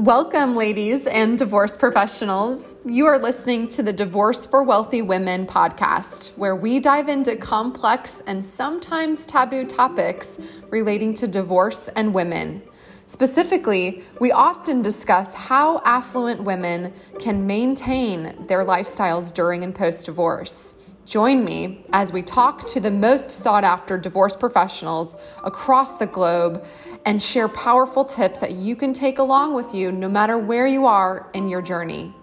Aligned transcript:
Welcome, 0.00 0.56
ladies 0.56 1.06
and 1.06 1.36
divorce 1.36 1.76
professionals. 1.76 2.74
You 2.86 3.04
are 3.04 3.18
listening 3.18 3.68
to 3.68 3.82
the 3.82 3.92
Divorce 3.92 4.46
for 4.46 4.62
Wealthy 4.62 5.02
Women 5.02 5.46
podcast, 5.46 6.38
where 6.38 6.56
we 6.56 6.80
dive 6.80 7.10
into 7.10 7.36
complex 7.36 8.22
and 8.26 8.42
sometimes 8.42 9.26
taboo 9.26 9.66
topics 9.66 10.38
relating 10.70 11.12
to 11.14 11.28
divorce 11.28 11.88
and 11.88 12.14
women. 12.14 12.62
Specifically, 13.04 14.02
we 14.22 14.32
often 14.32 14.80
discuss 14.80 15.34
how 15.34 15.82
affluent 15.84 16.44
women 16.44 16.94
can 17.18 17.46
maintain 17.46 18.46
their 18.46 18.64
lifestyles 18.64 19.30
during 19.34 19.64
and 19.64 19.74
post 19.74 20.06
divorce. 20.06 20.76
Join 21.10 21.44
me 21.44 21.84
as 21.92 22.12
we 22.12 22.22
talk 22.22 22.60
to 22.66 22.78
the 22.78 22.92
most 22.92 23.32
sought 23.32 23.64
after 23.64 23.98
divorce 23.98 24.36
professionals 24.36 25.16
across 25.42 25.94
the 25.94 26.06
globe 26.06 26.64
and 27.04 27.20
share 27.20 27.48
powerful 27.48 28.04
tips 28.04 28.38
that 28.38 28.52
you 28.52 28.76
can 28.76 28.92
take 28.92 29.18
along 29.18 29.52
with 29.52 29.74
you 29.74 29.90
no 29.90 30.08
matter 30.08 30.38
where 30.38 30.68
you 30.68 30.86
are 30.86 31.28
in 31.34 31.48
your 31.48 31.62
journey. 31.62 32.14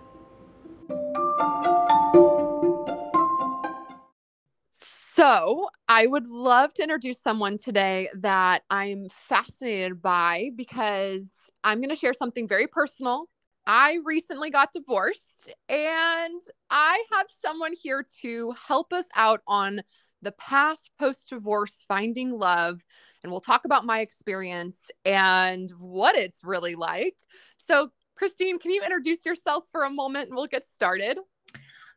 So, 4.72 5.68
I 5.90 6.08
would 6.08 6.30
love 6.30 6.74
to 6.76 6.84
introduce 6.84 7.20
someone 7.20 7.58
today 7.58 8.08
that 8.16 8.64
I'm 8.70 9.10
fascinated 9.10 10.02
by 10.02 10.52
because 10.56 11.30
I'm 11.62 11.80
going 11.80 11.90
to 11.90 11.96
share 11.98 12.14
something 12.14 12.48
very 12.48 12.68
personal 12.68 13.28
I 13.70 14.00
recently 14.06 14.50
got 14.50 14.72
divorced 14.72 15.52
and 15.68 16.42
I 16.70 17.04
have 17.12 17.26
someone 17.30 17.74
here 17.74 18.06
to 18.22 18.54
help 18.66 18.94
us 18.94 19.04
out 19.14 19.42
on 19.46 19.82
the 20.22 20.32
path 20.32 20.80
post 20.98 21.28
divorce 21.30 21.84
finding 21.86 22.32
love. 22.32 22.82
And 23.22 23.32
we'll 23.32 23.42
talk 23.42 23.66
about 23.66 23.86
my 23.86 24.00
experience 24.00 24.78
and 25.04 25.70
what 25.78 26.16
it's 26.16 26.46
really 26.46 26.76
like. 26.76 27.18
So, 27.58 27.90
Christine, 28.16 28.58
can 28.58 28.72
you 28.72 28.82
introduce 28.84 29.26
yourself 29.26 29.66
for 29.70 29.84
a 29.84 29.90
moment 29.90 30.30
and 30.30 30.38
we'll 30.38 30.48
get 30.48 30.66
started? 30.66 31.20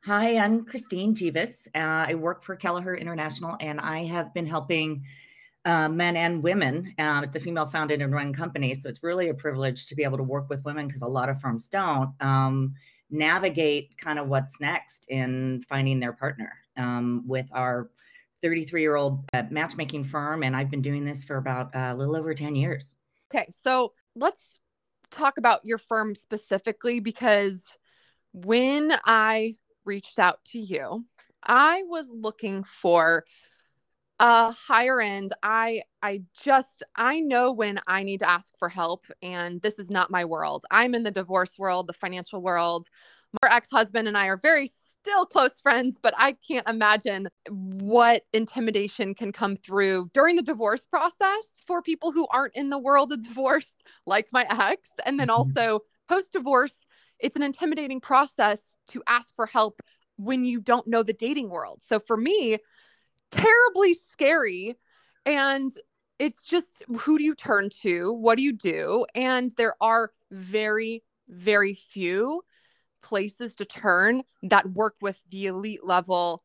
Hi, 0.05 0.39
I'm 0.39 0.64
Christine 0.64 1.14
Jeevis. 1.14 1.69
Uh, 1.72 2.09
I 2.09 2.14
work 2.16 2.42
for 2.42 2.56
Kelleher 2.56 2.97
International 2.97 3.56
and 3.61 3.78
I 3.78 4.06
have 4.06 4.34
been 4.34 4.47
helping 4.47 5.05
uh, 5.64 5.89
men 5.89 6.16
and 6.16 6.42
women. 6.42 6.94
Um, 6.98 7.25
it's 7.25 7.36
a 7.36 7.41
female 7.41 7.66
founded 7.66 8.03
and 8.03 8.12
run 8.12 8.33
company. 8.33 8.75
So 8.75 8.89
it's 8.89 9.03
really 9.03 9.28
a 9.28 9.34
privilege 9.34 9.86
to 9.86 9.94
be 9.94 10.05
able 10.05 10.16
to 10.16 10.22
work 10.22 10.48
with 10.48 10.64
women 10.64 10.86
because 10.86 11.03
a 11.03 11.06
lot 11.06 11.28
of 11.28 11.41
firms 11.41 11.69
don't 11.69 12.12
um, 12.20 12.75
navigate 13.11 13.97
kind 13.98 14.19
of 14.19 14.28
what's 14.28 14.61
next 14.61 15.06
in 15.08 15.62
finding 15.69 16.00
their 16.00 16.12
partner 16.12 16.53
um, 16.77 17.25
with 17.27 17.47
our 17.53 17.91
33 18.42 18.81
year 18.81 18.97
old 18.97 19.25
uh, 19.34 19.42
matchmaking 19.50 20.05
firm. 20.05 20.42
And 20.42 20.56
I've 20.56 20.70
been 20.70 20.83
doing 20.83 21.05
this 21.05 21.25
for 21.25 21.36
about 21.36 21.75
uh, 21.75 21.92
a 21.92 21.94
little 21.94 22.16
over 22.16 22.34
10 22.34 22.55
years. 22.55 22.94
Okay. 23.33 23.48
So 23.62 23.92
let's 24.14 24.58
talk 25.11 25.38
about 25.38 25.61
your 25.64 25.78
firm 25.78 26.14
specifically 26.14 27.00
because 27.00 27.77
when 28.33 28.92
I 29.05 29.56
reached 29.84 30.19
out 30.19 30.38
to 30.47 30.58
you, 30.58 31.05
I 31.42 31.83
was 31.86 32.11
looking 32.11 32.64
for 32.64 33.25
uh 34.20 34.52
higher 34.52 35.00
end 35.00 35.32
i 35.42 35.82
i 36.02 36.22
just 36.42 36.82
i 36.94 37.20
know 37.20 37.50
when 37.50 37.80
i 37.86 38.02
need 38.02 38.18
to 38.18 38.28
ask 38.28 38.52
for 38.58 38.68
help 38.68 39.06
and 39.22 39.60
this 39.62 39.78
is 39.78 39.90
not 39.90 40.10
my 40.10 40.24
world. 40.24 40.64
I'm 40.70 40.94
in 40.94 41.02
the 41.02 41.10
divorce 41.10 41.58
world 41.58 41.88
the 41.88 41.94
financial 41.94 42.41
world. 42.41 42.86
My 43.42 43.48
ex-husband 43.50 44.06
and 44.06 44.16
i 44.16 44.26
are 44.26 44.36
very 44.36 44.70
still 45.00 45.24
close 45.24 45.58
friends 45.60 45.96
but 46.02 46.12
i 46.18 46.36
can't 46.46 46.68
imagine 46.68 47.28
what 47.48 48.24
intimidation 48.34 49.14
can 49.14 49.32
come 49.32 49.56
through 49.56 50.10
during 50.12 50.36
the 50.36 50.42
divorce 50.42 50.84
process 50.84 51.48
for 51.66 51.80
people 51.80 52.12
who 52.12 52.26
aren't 52.30 52.54
in 52.54 52.68
the 52.68 52.78
world 52.78 53.12
of 53.12 53.26
divorce 53.26 53.72
like 54.06 54.26
my 54.32 54.46
ex. 54.50 54.91
And 55.06 55.18
then 55.18 55.28
mm-hmm. 55.28 55.58
also 55.58 55.80
post 56.08 56.32
divorce 56.32 56.74
it's 57.18 57.36
an 57.36 57.42
intimidating 57.42 58.00
process 58.00 58.58
to 58.88 59.02
ask 59.06 59.34
for 59.36 59.47
help 59.47 59.80
when 60.16 60.44
you 60.44 60.60
don't 60.60 60.86
know 60.86 61.03
the 61.03 61.12
dating 61.12 61.50
world. 61.50 61.80
So 61.82 61.98
for 61.98 62.16
me 62.16 62.59
terribly 63.30 63.94
scary. 63.94 64.76
And 65.26 65.72
it's 66.18 66.42
just 66.42 66.82
who 67.00 67.18
do 67.18 67.24
you 67.24 67.34
turn 67.34 67.70
to? 67.82 68.12
What 68.12 68.36
do 68.36 68.42
you 68.42 68.52
do? 68.52 69.06
And 69.14 69.52
there 69.56 69.74
are 69.80 70.12
very, 70.30 71.02
very 71.28 71.74
few 71.74 72.42
places 73.02 73.56
to 73.56 73.64
turn 73.64 74.22
that 74.42 74.70
work 74.70 74.96
with 75.00 75.18
the 75.30 75.46
elite 75.46 75.84
level. 75.84 76.42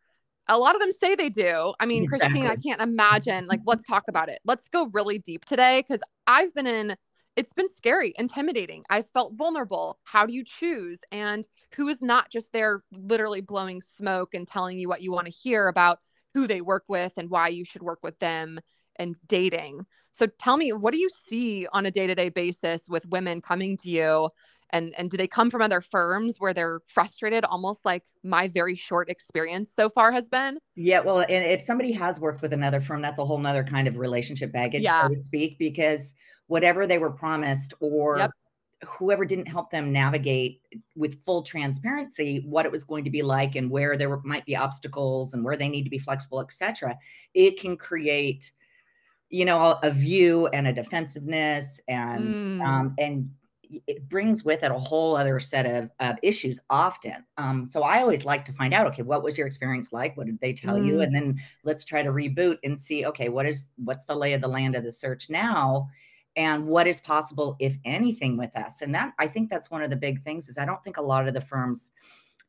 A 0.47 0.57
lot 0.57 0.75
of 0.75 0.81
them 0.81 0.91
say 0.91 1.16
they 1.16 1.29
do. 1.29 1.73
I 1.79 1.85
mean, 1.85 2.03
exactly. 2.03 2.41
Christine, 2.41 2.47
I 2.47 2.56
can't 2.56 2.81
imagine. 2.81 3.47
Like, 3.47 3.62
let's 3.66 3.85
talk 3.85 4.03
about 4.07 4.29
it. 4.29 4.40
Let's 4.46 4.69
go 4.69 4.90
really 4.94 5.17
deep 5.17 5.46
today 5.46 5.84
because 5.85 6.02
I've 6.28 6.53
been 6.53 6.67
in, 6.67 6.96
it's 7.35 7.53
been 7.53 7.67
scary, 7.73 8.13
intimidating. 8.17 8.84
I 8.90 9.02
felt 9.02 9.34
vulnerable. 9.34 10.00
How 10.03 10.25
do 10.25 10.34
you 10.34 10.44
choose? 10.46 11.00
And 11.12 11.47
who 11.75 11.88
is 11.88 12.02
not 12.02 12.29
just 12.29 12.53
there 12.53 12.84
literally 12.91 13.41
blowing 13.41 13.81
smoke 13.81 14.34
and 14.34 14.47
telling 14.47 14.79
you 14.79 14.88
what 14.88 15.02
you 15.02 15.12
want 15.12 15.25
to 15.28 15.34
hear 15.34 15.67
about 15.67 16.00
who 16.35 16.46
they 16.46 16.62
work 16.62 16.84
with 16.88 17.13
and 17.18 17.31
why 17.31 17.47
you 17.47 17.66
should 17.66 17.81
work 17.81 18.00
with 18.03 18.19
them 18.19 18.59
and 18.97 19.16
dating. 19.25 19.85
So 20.12 20.28
tell 20.28 20.57
me, 20.57 20.72
what 20.72 20.94
do 20.94 21.00
you 21.00 21.09
see 21.09 21.66
on 21.73 21.85
a 21.85 21.91
day-to-day 21.91 22.29
basis 22.29 22.84
with 22.88 23.07
women 23.07 23.41
coming 23.41 23.78
to 23.78 23.90
you? 23.90 24.29
And, 24.72 24.94
and 24.97 25.09
do 25.09 25.18
they 25.18 25.28
come 25.28 25.50
from 25.50 25.62
other 25.62 25.79
firms 25.79 26.35
where 26.40 26.53
they're 26.53 26.81
frustrated, 26.88 27.46
almost 27.46 27.85
like 27.85 28.03
my 28.23 28.47
very 28.50 28.75
short 28.75 29.09
experience 29.09 29.72
so 29.73 29.90
far 29.90 30.12
has 30.12 30.28
been? 30.28 30.57
Yeah, 30.75 31.00
well, 31.00 31.19
and 31.19 31.29
if 31.29 31.62
somebody 31.62 31.91
has 31.94 32.19
worked 32.19 32.41
with 32.41 32.52
another 32.52 32.81
firm, 32.81 33.02
that's 33.02 33.19
a 33.19 33.25
whole 33.25 33.38
nother 33.38 33.63
kind 33.63 33.88
of 33.88 33.97
relationship 33.97 34.52
baggage, 34.52 34.81
yeah. 34.81 35.03
so 35.03 35.13
to 35.13 35.19
speak, 35.19 35.57
because 35.57 36.13
whatever 36.47 36.85
they 36.85 36.97
were 36.97 37.12
promised 37.12 37.73
or 37.79 38.17
yep 38.17 38.31
whoever 38.85 39.25
didn't 39.25 39.47
help 39.47 39.69
them 39.69 39.91
navigate 39.91 40.62
with 40.96 41.22
full 41.23 41.41
transparency 41.41 42.44
what 42.46 42.66
it 42.66 42.72
was 42.72 42.84
going 42.84 43.03
to 43.03 43.09
be 43.09 43.22
like 43.22 43.56
and 43.56 43.69
where 43.69 43.97
there 43.97 44.19
might 44.23 44.46
be 44.46 44.56
obstacles 44.56 45.34
and 45.34 45.44
where 45.44 45.57
they 45.57 45.69
need 45.69 45.84
to 45.84 45.90
be 45.90 45.97
flexible 45.97 46.40
etc 46.40 46.97
it 47.34 47.59
can 47.59 47.75
create 47.78 48.51
you 49.29 49.46
know 49.46 49.78
a 49.84 49.91
view 49.91 50.47
and 50.47 50.68
a 50.68 50.73
defensiveness 50.73 51.79
and 51.88 52.35
mm. 52.35 52.66
um, 52.66 52.94
and 52.97 53.29
it 53.88 54.07
brings 54.07 54.44
with 54.44 54.62
it 54.62 54.72
a 54.72 54.78
whole 54.78 55.17
other 55.17 55.40
set 55.40 55.66
of, 55.66 55.90
of 56.00 56.16
issues 56.22 56.59
often 56.69 57.25
um, 57.38 57.67
so 57.69 57.81
i 57.81 58.00
always 58.00 58.25
like 58.25 58.46
to 58.46 58.53
find 58.53 58.73
out 58.73 58.85
okay 58.85 59.02
what 59.02 59.23
was 59.23 59.38
your 59.38 59.47
experience 59.47 59.91
like 59.91 60.16
what 60.16 60.28
did 60.28 60.40
they 60.40 60.53
tell 60.53 60.75
mm. 60.75 60.85
you 60.85 61.02
and 61.02 61.13
then 61.16 61.40
let's 61.63 61.84
try 61.84 62.03
to 62.03 62.12
reboot 62.12 62.57
and 62.63 62.79
see 62.79 63.06
okay 63.06 63.29
what 63.29 63.46
is 63.46 63.69
what's 63.84 64.06
the 64.06 64.16
lay 64.16 64.34
of 64.34 64.41
the 64.41 64.47
land 64.47 64.75
of 64.75 64.84
the 64.84 64.91
search 64.91 65.29
now 65.29 65.88
and 66.35 66.66
what 66.66 66.88
is 66.88 67.00
possible 67.00 67.56
if 67.59 67.78
anything 67.85 68.38
with 68.38 68.56
us 68.56 68.81
and 68.81 68.94
that 68.94 69.13
i 69.19 69.28
think 69.28 69.50
that's 69.50 69.72
one 69.72 69.81
of 69.81 69.90
the 69.90 69.96
big 69.96 70.23
things 70.23 70.50
is 70.50 70.57
i 70.57 70.66
don't 70.66 70.84
think 70.84 70.97
a 70.97 71.01
lot 71.01 71.28
of 71.28 71.34
the 71.34 71.41
firms 71.41 71.90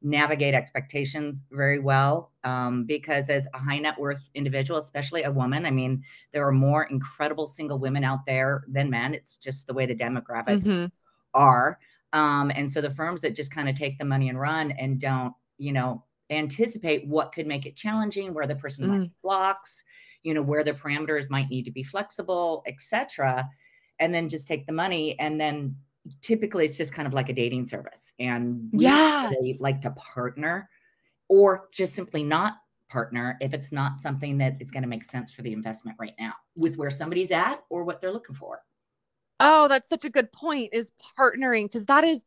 navigate 0.02 0.54
expectations 0.54 1.42
very 1.50 1.78
well 1.78 2.30
um, 2.44 2.84
because 2.84 3.30
as 3.30 3.46
a 3.54 3.58
high 3.58 3.78
net 3.78 3.98
worth 3.98 4.28
individual 4.34 4.78
especially 4.78 5.22
a 5.22 5.30
woman 5.30 5.64
i 5.64 5.70
mean 5.70 6.02
there 6.32 6.46
are 6.46 6.52
more 6.52 6.84
incredible 6.84 7.46
single 7.46 7.78
women 7.78 8.04
out 8.04 8.20
there 8.26 8.64
than 8.68 8.90
men 8.90 9.14
it's 9.14 9.36
just 9.36 9.66
the 9.66 9.74
way 9.74 9.86
the 9.86 9.94
demographics 9.94 10.62
mm-hmm. 10.62 10.86
are 11.34 11.78
um, 12.12 12.50
and 12.54 12.70
so 12.70 12.80
the 12.80 12.90
firms 12.90 13.20
that 13.20 13.34
just 13.34 13.50
kind 13.50 13.68
of 13.68 13.74
take 13.74 13.98
the 13.98 14.04
money 14.04 14.28
and 14.28 14.38
run 14.38 14.70
and 14.72 15.00
don't 15.00 15.32
you 15.58 15.72
know 15.72 16.04
anticipate 16.30 17.06
what 17.06 17.32
could 17.32 17.46
make 17.46 17.66
it 17.66 17.76
challenging 17.76 18.34
where 18.34 18.46
the 18.46 18.56
person 18.56 18.84
mm. 18.84 18.88
might 18.88 19.10
blocks 19.22 19.82
you 20.22 20.34
know 20.34 20.42
where 20.42 20.64
the 20.64 20.72
parameters 20.72 21.30
might 21.30 21.48
need 21.48 21.64
to 21.64 21.70
be 21.70 21.82
flexible 21.82 22.62
etc 22.66 23.48
and 23.98 24.14
then 24.14 24.28
just 24.28 24.48
take 24.48 24.66
the 24.66 24.72
money 24.72 25.18
and 25.18 25.40
then 25.40 25.76
typically 26.22 26.64
it's 26.64 26.76
just 26.76 26.92
kind 26.92 27.06
of 27.06 27.14
like 27.14 27.28
a 27.28 27.32
dating 27.32 27.66
service. 27.66 28.12
And 28.18 28.70
yeah 28.72 29.28
really 29.30 29.56
like 29.60 29.80
to 29.82 29.90
partner 29.90 30.68
or 31.28 31.68
just 31.72 31.94
simply 31.94 32.22
not 32.22 32.54
partner 32.88 33.36
if 33.40 33.52
it's 33.52 33.72
not 33.72 34.00
something 34.00 34.38
that 34.38 34.56
is 34.60 34.70
going 34.70 34.82
to 34.82 34.88
make 34.88 35.04
sense 35.04 35.32
for 35.32 35.42
the 35.42 35.52
investment 35.52 35.96
right 35.98 36.14
now 36.18 36.32
with 36.56 36.76
where 36.76 36.90
somebody's 36.90 37.32
at 37.32 37.62
or 37.68 37.84
what 37.84 38.00
they're 38.00 38.12
looking 38.12 38.36
for. 38.36 38.60
Oh 39.40 39.68
that's 39.68 39.88
such 39.88 40.04
a 40.04 40.10
good 40.10 40.32
point 40.32 40.70
is 40.72 40.92
partnering 41.18 41.64
because 41.64 41.86
that 41.86 42.04
is 42.04 42.20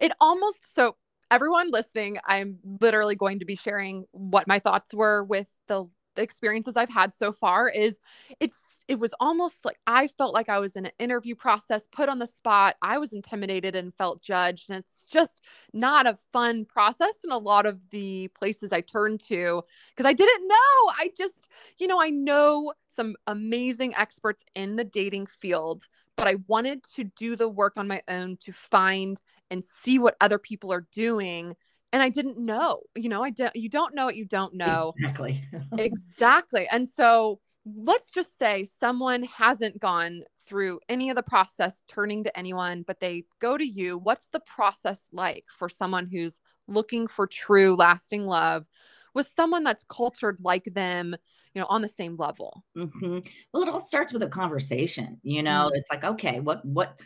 it 0.00 0.12
almost 0.20 0.74
so 0.74 0.96
everyone 1.30 1.70
listening 1.70 2.18
i'm 2.24 2.58
literally 2.80 3.16
going 3.16 3.40
to 3.40 3.44
be 3.44 3.56
sharing 3.56 4.04
what 4.12 4.46
my 4.46 4.58
thoughts 4.60 4.94
were 4.94 5.24
with 5.24 5.48
the 5.66 5.88
experiences 6.22 6.74
I've 6.76 6.90
had 6.90 7.14
so 7.14 7.32
far 7.32 7.68
is 7.68 7.98
it's 8.40 8.76
it 8.88 8.98
was 8.98 9.12
almost 9.18 9.64
like 9.64 9.78
I 9.86 10.08
felt 10.08 10.34
like 10.34 10.48
I 10.48 10.58
was 10.58 10.76
in 10.76 10.86
an 10.86 10.92
interview 10.98 11.34
process, 11.34 11.88
put 11.90 12.08
on 12.08 12.18
the 12.18 12.26
spot. 12.26 12.76
I 12.82 12.98
was 12.98 13.12
intimidated 13.12 13.74
and 13.74 13.94
felt 13.94 14.22
judged. 14.22 14.70
And 14.70 14.78
it's 14.78 15.06
just 15.10 15.42
not 15.72 16.06
a 16.06 16.18
fun 16.32 16.64
process 16.64 17.14
in 17.24 17.32
a 17.32 17.38
lot 17.38 17.66
of 17.66 17.90
the 17.90 18.28
places 18.38 18.72
I 18.72 18.82
turned 18.82 19.20
to 19.28 19.62
because 19.90 20.08
I 20.08 20.12
didn't 20.12 20.46
know. 20.46 20.54
I 20.54 21.10
just, 21.16 21.48
you 21.78 21.88
know, 21.88 22.00
I 22.00 22.10
know 22.10 22.72
some 22.94 23.16
amazing 23.26 23.94
experts 23.94 24.44
in 24.54 24.76
the 24.76 24.84
dating 24.84 25.26
field, 25.26 25.88
but 26.16 26.28
I 26.28 26.36
wanted 26.46 26.84
to 26.94 27.04
do 27.04 27.36
the 27.36 27.48
work 27.48 27.74
on 27.76 27.88
my 27.88 28.02
own 28.08 28.36
to 28.38 28.52
find 28.52 29.20
and 29.50 29.62
see 29.62 29.98
what 29.98 30.16
other 30.20 30.38
people 30.38 30.72
are 30.72 30.86
doing 30.92 31.56
and 31.92 32.02
I 32.02 32.08
didn't 32.08 32.38
know, 32.38 32.82
you 32.94 33.08
know, 33.08 33.22
I 33.22 33.30
don't, 33.30 33.54
you 33.54 33.68
don't 33.68 33.94
know 33.94 34.04
what 34.04 34.16
you 34.16 34.24
don't 34.24 34.54
know. 34.54 34.92
Exactly. 34.98 35.44
exactly. 35.78 36.68
And 36.70 36.88
so 36.88 37.40
let's 37.64 38.10
just 38.10 38.38
say 38.38 38.64
someone 38.64 39.24
hasn't 39.24 39.80
gone 39.80 40.22
through 40.46 40.80
any 40.88 41.10
of 41.10 41.16
the 41.16 41.22
process 41.22 41.82
turning 41.88 42.24
to 42.24 42.38
anyone, 42.38 42.84
but 42.86 43.00
they 43.00 43.24
go 43.40 43.56
to 43.56 43.66
you, 43.66 43.98
what's 43.98 44.28
the 44.28 44.40
process 44.40 45.08
like 45.12 45.44
for 45.48 45.68
someone 45.68 46.06
who's 46.06 46.40
looking 46.68 47.06
for 47.06 47.26
true 47.26 47.74
lasting 47.74 48.26
love 48.26 48.66
with 49.14 49.26
someone 49.26 49.64
that's 49.64 49.84
cultured 49.84 50.38
like 50.40 50.64
them, 50.64 51.16
you 51.54 51.60
know, 51.60 51.66
on 51.68 51.82
the 51.82 51.88
same 51.88 52.16
level? 52.16 52.62
Mm-hmm. 52.76 53.18
Well, 53.52 53.62
it 53.62 53.68
all 53.68 53.80
starts 53.80 54.12
with 54.12 54.22
a 54.22 54.28
conversation. 54.28 55.18
You 55.22 55.42
know, 55.42 55.66
mm-hmm. 55.66 55.76
it's 55.76 55.90
like, 55.90 56.04
okay, 56.04 56.40
what, 56.40 56.64
what, 56.64 57.00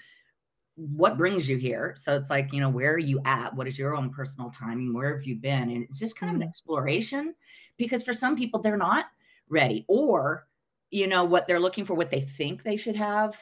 what 0.81 1.19
brings 1.19 1.49
you 1.49 1.59
here? 1.59 1.95
So 1.97 2.17
it's 2.17 2.31
like, 2.31 2.53
you 2.53 2.61
know, 2.61 2.71
where 2.71 2.95
are 2.95 2.99
you 2.99 3.21
at? 3.25 3.55
What 3.55 3.69
is 3.69 3.79
your 3.79 3.95
own 3.95 4.11
personal 4.11 4.51
timing? 4.51 4.95
Where 4.95 5.15
have 5.15 5.27
you 5.27 5.37
been? 5.37 5.71
And 5.71 5.85
it's 5.85 5.99
just 5.99 6.17
kind 6.17 6.31
of 6.31 6.37
an 6.37 6.41
mm-hmm. 6.41 6.49
exploration 6.49 7.35
because 7.77 8.03
for 8.03 8.15
some 8.15 8.37
people, 8.37 8.61
they're 8.61 8.77
not 8.77 9.07
ready 9.49 9.85
or, 9.89 10.47
you 10.91 11.07
know, 11.07 11.25
what 11.25 11.47
they're 11.47 11.61
looking 11.61 11.85
for, 11.85 11.95
what 11.95 12.11
they 12.11 12.21
think 12.21 12.63
they 12.63 12.77
should 12.77 12.97
have. 12.97 13.39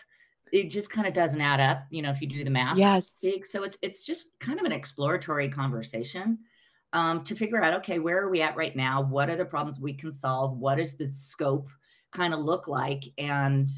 It 0.50 0.70
just 0.70 0.90
kind 0.90 1.06
of 1.06 1.12
doesn't 1.12 1.40
add 1.40 1.61
up, 1.61 1.85
you 1.90 2.02
know, 2.02 2.11
if 2.11 2.20
you 2.20 2.26
do 2.26 2.43
the 2.43 2.50
math. 2.50 2.79
Yes. 2.79 3.23
So 3.44 3.62
it's 3.62 3.76
it's 3.82 4.02
just 4.02 4.38
kind 4.40 4.58
of 4.58 4.64
an 4.64 4.73
exploratory 4.73 5.49
conversation 5.49 6.38
um, 6.93 7.23
to 7.25 7.35
figure 7.35 7.62
out, 7.62 7.75
okay, 7.75 7.99
where 7.99 8.19
are 8.19 8.31
we 8.31 8.40
at 8.40 8.56
right 8.56 8.75
now? 8.75 9.02
What 9.02 9.29
are 9.29 9.37
the 9.37 9.44
problems 9.44 9.79
we 9.79 9.93
can 9.93 10.11
solve? 10.11 10.56
What 10.56 10.76
does 10.76 10.94
the 10.94 11.11
scope 11.11 11.69
kind 12.12 12.32
of 12.32 12.40
look 12.40 12.67
like? 12.67 13.05
And 13.19 13.69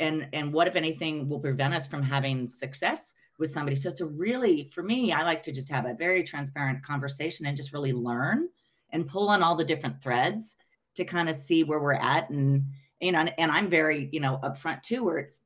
and 0.00 0.28
and 0.32 0.52
what 0.52 0.68
if 0.68 0.76
anything 0.76 1.28
will 1.28 1.40
prevent 1.40 1.74
us 1.74 1.86
from 1.86 2.02
having 2.02 2.48
success 2.48 3.14
with 3.38 3.50
somebody? 3.50 3.76
So 3.76 3.88
it's 3.88 4.00
a 4.00 4.06
really 4.06 4.68
for 4.72 4.82
me 4.82 5.12
i 5.12 5.22
like 5.22 5.42
to 5.44 5.52
just 5.52 5.70
have 5.70 5.86
a 5.86 5.94
very 5.94 6.22
transparent 6.22 6.82
conversation 6.82 7.46
and 7.46 7.56
just 7.56 7.72
really 7.72 7.92
learn 7.92 8.48
and 8.90 9.06
pull 9.06 9.28
on 9.28 9.42
all 9.42 9.56
the 9.56 9.64
different 9.64 10.02
threads 10.02 10.56
to 10.94 11.04
kind 11.04 11.28
of 11.28 11.36
see 11.36 11.64
where 11.64 11.80
we're 11.80 11.92
at. 11.92 12.30
And 12.30 12.64
you 13.00 13.12
know 13.12 13.26
and 13.38 13.50
i'm 13.50 13.68
very 13.68 14.08
you 14.12 14.20
know 14.20 14.38
upfront 14.42 14.82
too 14.82 15.04
where 15.04 15.18
it's 15.18 15.40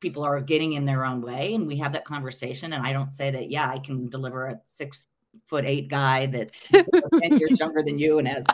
people 0.00 0.22
are 0.24 0.40
getting 0.40 0.72
in 0.72 0.84
their 0.84 1.04
own 1.04 1.22
way 1.22 1.54
and 1.54 1.66
we 1.66 1.76
have 1.76 1.92
that 1.92 2.04
conversation 2.04 2.72
and 2.72 2.86
i 2.86 2.92
don't 2.92 3.12
say 3.12 3.30
that 3.30 3.50
yeah 3.50 3.70
i 3.70 3.78
can 3.78 4.06
deliver 4.06 4.48
a 4.48 4.60
six 4.64 5.06
foot 5.44 5.64
eight 5.64 5.88
guy 5.88 6.26
that's 6.26 6.68
10 6.68 7.38
years 7.38 7.58
younger 7.58 7.82
than 7.82 7.98
you 7.98 8.18
and 8.18 8.28
has 8.28 8.44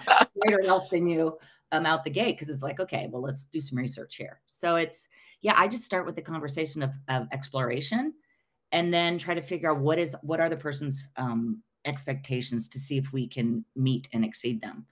greater 0.40 0.62
health 0.64 0.88
than 0.90 1.06
you 1.06 1.36
um, 1.72 1.84
out 1.84 2.04
the 2.04 2.10
gate 2.10 2.36
because 2.36 2.48
it's 2.48 2.62
like 2.62 2.80
okay 2.80 3.08
well 3.10 3.22
let's 3.22 3.44
do 3.44 3.60
some 3.60 3.76
research 3.76 4.16
here 4.16 4.40
so 4.46 4.76
it's 4.76 5.08
yeah, 5.40 5.54
I 5.56 5.68
just 5.68 5.84
start 5.84 6.06
with 6.06 6.16
the 6.16 6.22
conversation 6.22 6.82
of, 6.82 6.94
of 7.08 7.28
exploration 7.32 8.14
and 8.72 8.92
then 8.92 9.18
try 9.18 9.34
to 9.34 9.42
figure 9.42 9.70
out 9.70 9.78
what 9.78 9.98
is 9.98 10.16
what 10.22 10.40
are 10.40 10.48
the 10.48 10.56
person's 10.56 11.08
um, 11.16 11.62
expectations 11.84 12.68
to 12.70 12.78
see 12.78 12.98
if 12.98 13.12
we 13.12 13.26
can 13.26 13.64
meet 13.76 14.08
and 14.12 14.24
exceed 14.24 14.60
them 14.60 14.86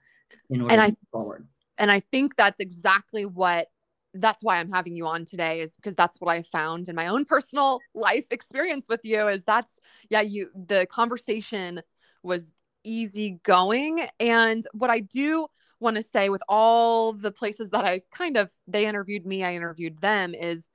in 0.49 0.61
order 0.61 0.73
and 0.73 0.81
I, 0.81 0.91
forward. 1.11 1.47
And 1.77 1.91
I 1.91 1.99
think 2.11 2.35
that's 2.35 2.59
exactly 2.59 3.25
what 3.25 3.67
that's 4.13 4.41
why 4.41 4.57
I'm 4.57 4.71
having 4.71 4.95
you 4.95 5.05
on 5.05 5.25
today 5.25 5.61
is 5.61 5.75
because 5.75 5.93
that's 5.93 6.19
what 6.19 6.33
I 6.33 6.41
found 6.41 6.87
in 6.87 6.95
my 6.95 7.07
own 7.07 7.25
personal 7.25 7.79
life 7.93 8.25
experience 8.31 8.87
with 8.89 9.01
you 9.03 9.27
is 9.27 9.43
that's 9.43 9.79
yeah, 10.09 10.21
you 10.21 10.49
the 10.55 10.87
conversation 10.89 11.81
was 12.23 12.53
easy 12.87 13.39
going 13.43 14.07
and 14.19 14.65
what 14.73 14.89
I 14.89 15.01
do 15.01 15.47
want 15.79 15.97
to 15.97 16.03
say 16.03 16.29
with 16.29 16.41
all 16.49 17.13
the 17.13 17.31
places 17.31 17.69
that 17.71 17.85
I 17.85 18.01
kind 18.11 18.37
of 18.37 18.51
they 18.67 18.87
interviewed 18.87 19.25
me, 19.25 19.43
I 19.43 19.55
interviewed 19.55 19.99
them 19.99 20.33
is 20.33 20.67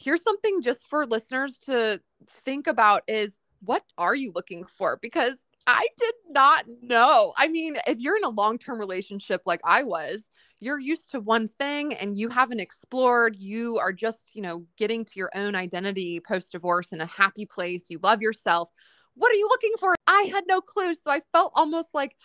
here's 0.00 0.22
something 0.22 0.62
just 0.62 0.88
for 0.88 1.06
listeners 1.06 1.58
to 1.66 2.00
think 2.44 2.66
about 2.66 3.02
is 3.06 3.36
what 3.60 3.84
are 3.96 4.14
you 4.14 4.32
looking 4.34 4.64
for? 4.64 4.98
Because 5.00 5.36
I 5.66 5.86
did 5.96 6.14
not 6.30 6.64
know. 6.82 7.34
I 7.36 7.48
mean, 7.48 7.76
if 7.86 7.98
you're 7.98 8.16
in 8.16 8.24
a 8.24 8.30
long-term 8.30 8.78
relationship 8.78 9.42
like 9.44 9.60
I 9.64 9.82
was, 9.82 10.28
you're 10.60 10.78
used 10.78 11.10
to 11.10 11.20
one 11.20 11.46
thing 11.46 11.94
and 11.94 12.16
you 12.16 12.28
haven't 12.30 12.60
explored. 12.60 13.36
You 13.36 13.78
are 13.78 13.92
just, 13.92 14.34
you 14.34 14.42
know, 14.42 14.64
getting 14.76 15.04
to 15.04 15.12
your 15.14 15.30
own 15.34 15.54
identity 15.54 16.20
post 16.20 16.52
divorce 16.52 16.92
in 16.92 17.00
a 17.00 17.06
happy 17.06 17.46
place. 17.46 17.90
You 17.90 18.00
love 18.02 18.22
yourself 18.22 18.70
what 19.18 19.32
are 19.32 19.36
you 19.36 19.48
looking 19.48 19.72
for? 19.78 19.94
I 20.06 20.30
had 20.32 20.44
no 20.46 20.60
clue. 20.60 20.94
So 20.94 21.10
I 21.10 21.20
felt 21.32 21.52
almost 21.54 21.90
like, 21.92 22.16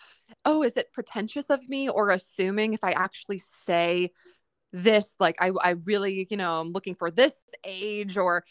oh, 0.46 0.64
is 0.64 0.74
it 0.78 0.94
pretentious 0.94 1.50
of 1.50 1.68
me 1.68 1.90
or 1.90 2.10
assuming 2.10 2.74
if 2.74 2.84
I 2.84 2.92
actually 2.92 3.40
say 3.40 4.12
this, 4.72 5.14
like 5.20 5.36
I, 5.40 5.52
I 5.62 5.72
really, 5.72 6.28
you 6.30 6.38
know, 6.38 6.62
I'm 6.62 6.72
looking 6.72 6.96
for 6.96 7.12
this 7.12 7.34
age 7.64 8.18
or 8.18 8.44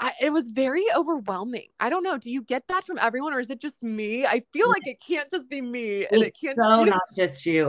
I, 0.00 0.12
it 0.20 0.32
was 0.32 0.48
very 0.50 0.84
overwhelming. 0.94 1.66
I 1.80 1.90
don't 1.90 2.04
know. 2.04 2.18
Do 2.18 2.30
you 2.30 2.42
get 2.42 2.68
that 2.68 2.84
from 2.84 2.98
everyone, 2.98 3.32
or 3.32 3.40
is 3.40 3.50
it 3.50 3.60
just 3.60 3.82
me? 3.82 4.24
I 4.24 4.44
feel 4.52 4.68
like 4.68 4.86
it 4.86 5.00
can't 5.00 5.28
just 5.28 5.50
be 5.50 5.60
me, 5.60 6.06
and 6.10 6.22
it's 6.22 6.42
it 6.42 6.46
can't. 6.46 6.58
So 6.62 6.84
be- 6.84 6.90
not 6.90 7.00
just 7.16 7.44
you, 7.44 7.66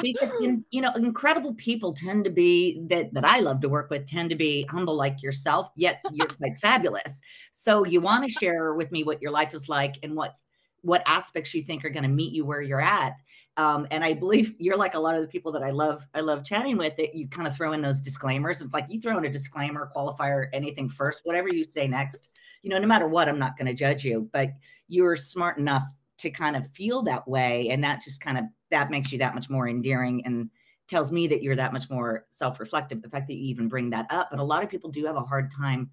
because 0.00 0.30
you 0.40 0.80
know, 0.80 0.92
incredible 0.92 1.54
people 1.54 1.92
tend 1.92 2.24
to 2.24 2.30
be 2.30 2.84
that 2.88 3.12
that 3.14 3.24
I 3.24 3.40
love 3.40 3.60
to 3.62 3.68
work 3.68 3.90
with 3.90 4.06
tend 4.08 4.30
to 4.30 4.36
be 4.36 4.64
humble 4.70 4.94
like 4.94 5.22
yourself, 5.22 5.70
yet 5.76 6.00
you're 6.12 6.28
quite 6.28 6.56
fabulous. 6.58 7.20
So 7.50 7.84
you 7.84 8.00
want 8.00 8.24
to 8.24 8.30
share 8.30 8.74
with 8.74 8.92
me 8.92 9.02
what 9.02 9.20
your 9.20 9.32
life 9.32 9.52
is 9.52 9.68
like 9.68 9.96
and 10.04 10.14
what 10.14 10.36
what 10.82 11.02
aspects 11.06 11.54
you 11.54 11.62
think 11.62 11.84
are 11.84 11.90
going 11.90 12.02
to 12.02 12.08
meet 12.08 12.32
you 12.32 12.44
where 12.44 12.62
you're 12.62 12.80
at 12.80 13.14
um, 13.56 13.86
and 13.90 14.04
I 14.04 14.12
believe 14.12 14.54
you're 14.58 14.76
like 14.76 14.94
a 14.94 14.98
lot 14.98 15.14
of 15.14 15.22
the 15.22 15.28
people 15.28 15.52
that 15.52 15.62
I 15.62 15.70
love, 15.70 16.06
I 16.14 16.20
love 16.20 16.44
chatting 16.44 16.76
with 16.76 16.96
that 16.96 17.14
you 17.14 17.28
kind 17.28 17.46
of 17.46 17.54
throw 17.54 17.72
in 17.72 17.82
those 17.82 18.00
disclaimers. 18.00 18.60
It's 18.60 18.74
like 18.74 18.86
you 18.88 19.00
throw 19.00 19.16
in 19.18 19.24
a 19.24 19.30
disclaimer, 19.30 19.90
qualifier, 19.94 20.48
anything 20.52 20.88
first, 20.88 21.22
whatever 21.24 21.48
you 21.48 21.64
say 21.64 21.86
next, 21.86 22.30
you 22.62 22.70
know, 22.70 22.78
no 22.78 22.86
matter 22.86 23.08
what, 23.08 23.28
I'm 23.28 23.38
not 23.38 23.56
going 23.56 23.66
to 23.66 23.74
judge 23.74 24.04
you, 24.04 24.28
but 24.32 24.50
you're 24.88 25.16
smart 25.16 25.58
enough 25.58 25.84
to 26.18 26.30
kind 26.30 26.56
of 26.56 26.68
feel 26.72 27.02
that 27.02 27.26
way. 27.28 27.68
And 27.70 27.82
that 27.84 28.02
just 28.02 28.20
kind 28.20 28.38
of, 28.38 28.44
that 28.70 28.90
makes 28.90 29.12
you 29.12 29.18
that 29.18 29.34
much 29.34 29.50
more 29.50 29.68
endearing 29.68 30.24
and 30.24 30.50
tells 30.88 31.10
me 31.10 31.26
that 31.26 31.42
you're 31.42 31.56
that 31.56 31.72
much 31.72 31.90
more 31.90 32.26
self-reflective. 32.28 33.02
The 33.02 33.08
fact 33.08 33.26
that 33.28 33.34
you 33.34 33.44
even 33.48 33.68
bring 33.68 33.90
that 33.90 34.06
up, 34.10 34.28
but 34.30 34.40
a 34.40 34.44
lot 34.44 34.62
of 34.62 34.70
people 34.70 34.90
do 34.90 35.04
have 35.04 35.16
a 35.16 35.20
hard 35.20 35.50
time 35.50 35.90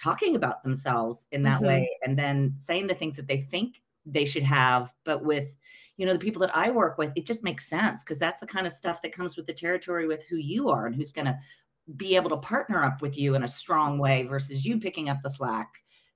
talking 0.00 0.34
about 0.36 0.62
themselves 0.62 1.26
in 1.30 1.42
that 1.44 1.58
mm-hmm. 1.58 1.66
way 1.66 1.90
and 2.04 2.18
then 2.18 2.52
saying 2.56 2.86
the 2.86 2.94
things 2.94 3.14
that 3.16 3.28
they 3.28 3.40
think 3.42 3.80
they 4.06 4.24
should 4.24 4.42
have, 4.42 4.92
but 5.04 5.24
with, 5.24 5.54
you 5.96 6.06
know, 6.06 6.12
the 6.12 6.18
people 6.18 6.40
that 6.40 6.56
I 6.56 6.70
work 6.70 6.98
with, 6.98 7.12
it 7.16 7.26
just 7.26 7.44
makes 7.44 7.68
sense 7.68 8.02
because 8.02 8.18
that's 8.18 8.40
the 8.40 8.46
kind 8.46 8.66
of 8.66 8.72
stuff 8.72 9.00
that 9.02 9.12
comes 9.12 9.36
with 9.36 9.46
the 9.46 9.52
territory 9.52 10.06
with 10.06 10.24
who 10.24 10.36
you 10.36 10.68
are 10.68 10.86
and 10.86 10.94
who's 10.94 11.12
going 11.12 11.26
to 11.26 11.38
be 11.96 12.16
able 12.16 12.30
to 12.30 12.36
partner 12.38 12.84
up 12.84 13.02
with 13.02 13.16
you 13.16 13.34
in 13.34 13.44
a 13.44 13.48
strong 13.48 13.98
way 13.98 14.24
versus 14.24 14.64
you 14.64 14.78
picking 14.78 15.08
up 15.08 15.20
the 15.22 15.30
slack, 15.30 15.68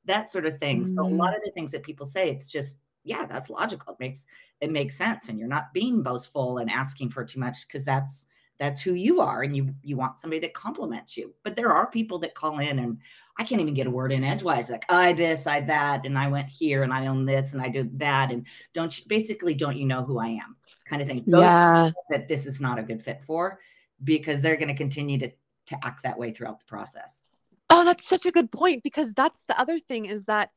that 0.04 0.30
sort 0.30 0.46
of 0.46 0.58
thing. 0.58 0.82
Mm-hmm. 0.82 0.94
So 0.94 1.02
a 1.02 1.04
lot 1.04 1.30
mm-hmm. 1.30 1.36
of 1.36 1.42
the 1.44 1.52
things 1.52 1.70
that 1.72 1.82
people 1.82 2.06
say, 2.06 2.30
it's 2.30 2.48
just, 2.48 2.78
yeah, 3.04 3.24
that's 3.26 3.50
logical. 3.50 3.94
It 3.94 4.00
makes 4.00 4.26
it 4.60 4.70
makes 4.70 4.96
sense. 4.96 5.28
And 5.28 5.38
you're 5.38 5.48
not 5.48 5.72
being 5.72 6.02
boastful 6.02 6.58
and 6.58 6.70
asking 6.70 7.10
for 7.10 7.24
too 7.24 7.40
much 7.40 7.66
because 7.66 7.84
that's 7.84 8.26
that's 8.58 8.80
who 8.80 8.94
you 8.94 9.20
are 9.20 9.42
and 9.42 9.56
you 9.56 9.74
you 9.82 9.96
want 9.96 10.18
somebody 10.18 10.40
that 10.40 10.54
compliments 10.54 11.16
you. 11.16 11.32
But 11.44 11.56
there 11.56 11.72
are 11.72 11.90
people 11.90 12.18
that 12.20 12.34
call 12.34 12.58
in 12.58 12.78
and 12.78 12.98
i 13.40 13.44
can't 13.44 13.60
even 13.60 13.72
get 13.74 13.86
a 13.86 13.90
word 13.90 14.10
in 14.10 14.24
edgewise 14.24 14.68
like 14.68 14.84
i 14.88 15.12
this 15.12 15.46
i 15.46 15.60
that 15.60 16.04
and 16.04 16.18
i 16.18 16.26
went 16.26 16.48
here 16.48 16.82
and 16.82 16.92
i 16.92 17.06
own 17.06 17.24
this 17.24 17.52
and 17.52 17.62
i 17.62 17.68
do 17.68 17.88
that 17.92 18.32
and 18.32 18.44
don't 18.74 18.98
you 18.98 19.04
basically 19.06 19.54
don't 19.54 19.76
you 19.76 19.86
know 19.86 20.02
who 20.02 20.18
i 20.18 20.26
am 20.26 20.56
kind 20.88 21.02
of 21.02 21.08
thing. 21.08 21.24
Those 21.26 21.42
yeah. 21.42 21.90
that 22.10 22.28
this 22.28 22.46
is 22.46 22.60
not 22.60 22.78
a 22.78 22.82
good 22.82 23.02
fit 23.02 23.22
for 23.22 23.60
because 24.02 24.40
they're 24.40 24.56
going 24.56 24.68
to 24.68 24.74
continue 24.74 25.18
to 25.18 25.30
to 25.66 25.78
act 25.84 26.02
that 26.02 26.18
way 26.18 26.30
throughout 26.30 26.60
the 26.60 26.66
process. 26.66 27.22
Oh 27.70 27.84
that's 27.84 28.06
such 28.06 28.24
a 28.24 28.32
good 28.32 28.50
point 28.50 28.82
because 28.82 29.12
that's 29.12 29.42
the 29.48 29.60
other 29.60 29.78
thing 29.78 30.06
is 30.06 30.24
that 30.24 30.50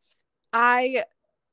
i 0.54 1.04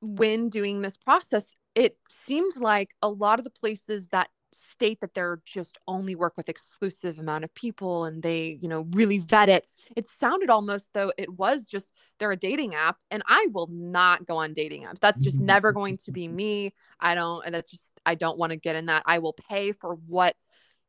when 0.00 0.48
doing 0.48 0.80
this 0.80 0.96
process 0.96 1.54
it 1.74 1.96
seemed 2.08 2.56
like 2.56 2.94
a 3.02 3.08
lot 3.08 3.38
of 3.38 3.44
the 3.44 3.50
places 3.50 4.08
that 4.08 4.28
state 4.52 5.00
that 5.00 5.14
they're 5.14 5.40
just 5.44 5.78
only 5.86 6.14
work 6.14 6.36
with 6.36 6.48
exclusive 6.48 7.18
amount 7.18 7.44
of 7.44 7.54
people 7.54 8.04
and 8.06 8.22
they 8.22 8.58
you 8.60 8.68
know 8.68 8.86
really 8.90 9.18
vet 9.18 9.48
it. 9.48 9.66
It 9.96 10.08
sounded 10.08 10.50
almost 10.50 10.90
though 10.94 11.12
it 11.18 11.28
was 11.30 11.66
just 11.66 11.92
they're 12.18 12.32
a 12.32 12.36
dating 12.36 12.74
app 12.74 12.96
and 13.10 13.22
i 13.26 13.46
will 13.52 13.68
not 13.70 14.26
go 14.26 14.36
on 14.36 14.52
dating 14.52 14.84
apps. 14.84 15.00
That's 15.00 15.22
just 15.22 15.40
never 15.40 15.72
going 15.72 15.98
to 15.98 16.12
be 16.12 16.28
me. 16.28 16.74
I 17.00 17.14
don't 17.14 17.44
and 17.44 17.54
that's 17.54 17.70
just 17.70 17.92
i 18.06 18.14
don't 18.14 18.38
want 18.38 18.52
to 18.52 18.58
get 18.58 18.76
in 18.76 18.86
that. 18.86 19.02
I 19.06 19.18
will 19.18 19.34
pay 19.48 19.72
for 19.72 19.94
what 20.06 20.34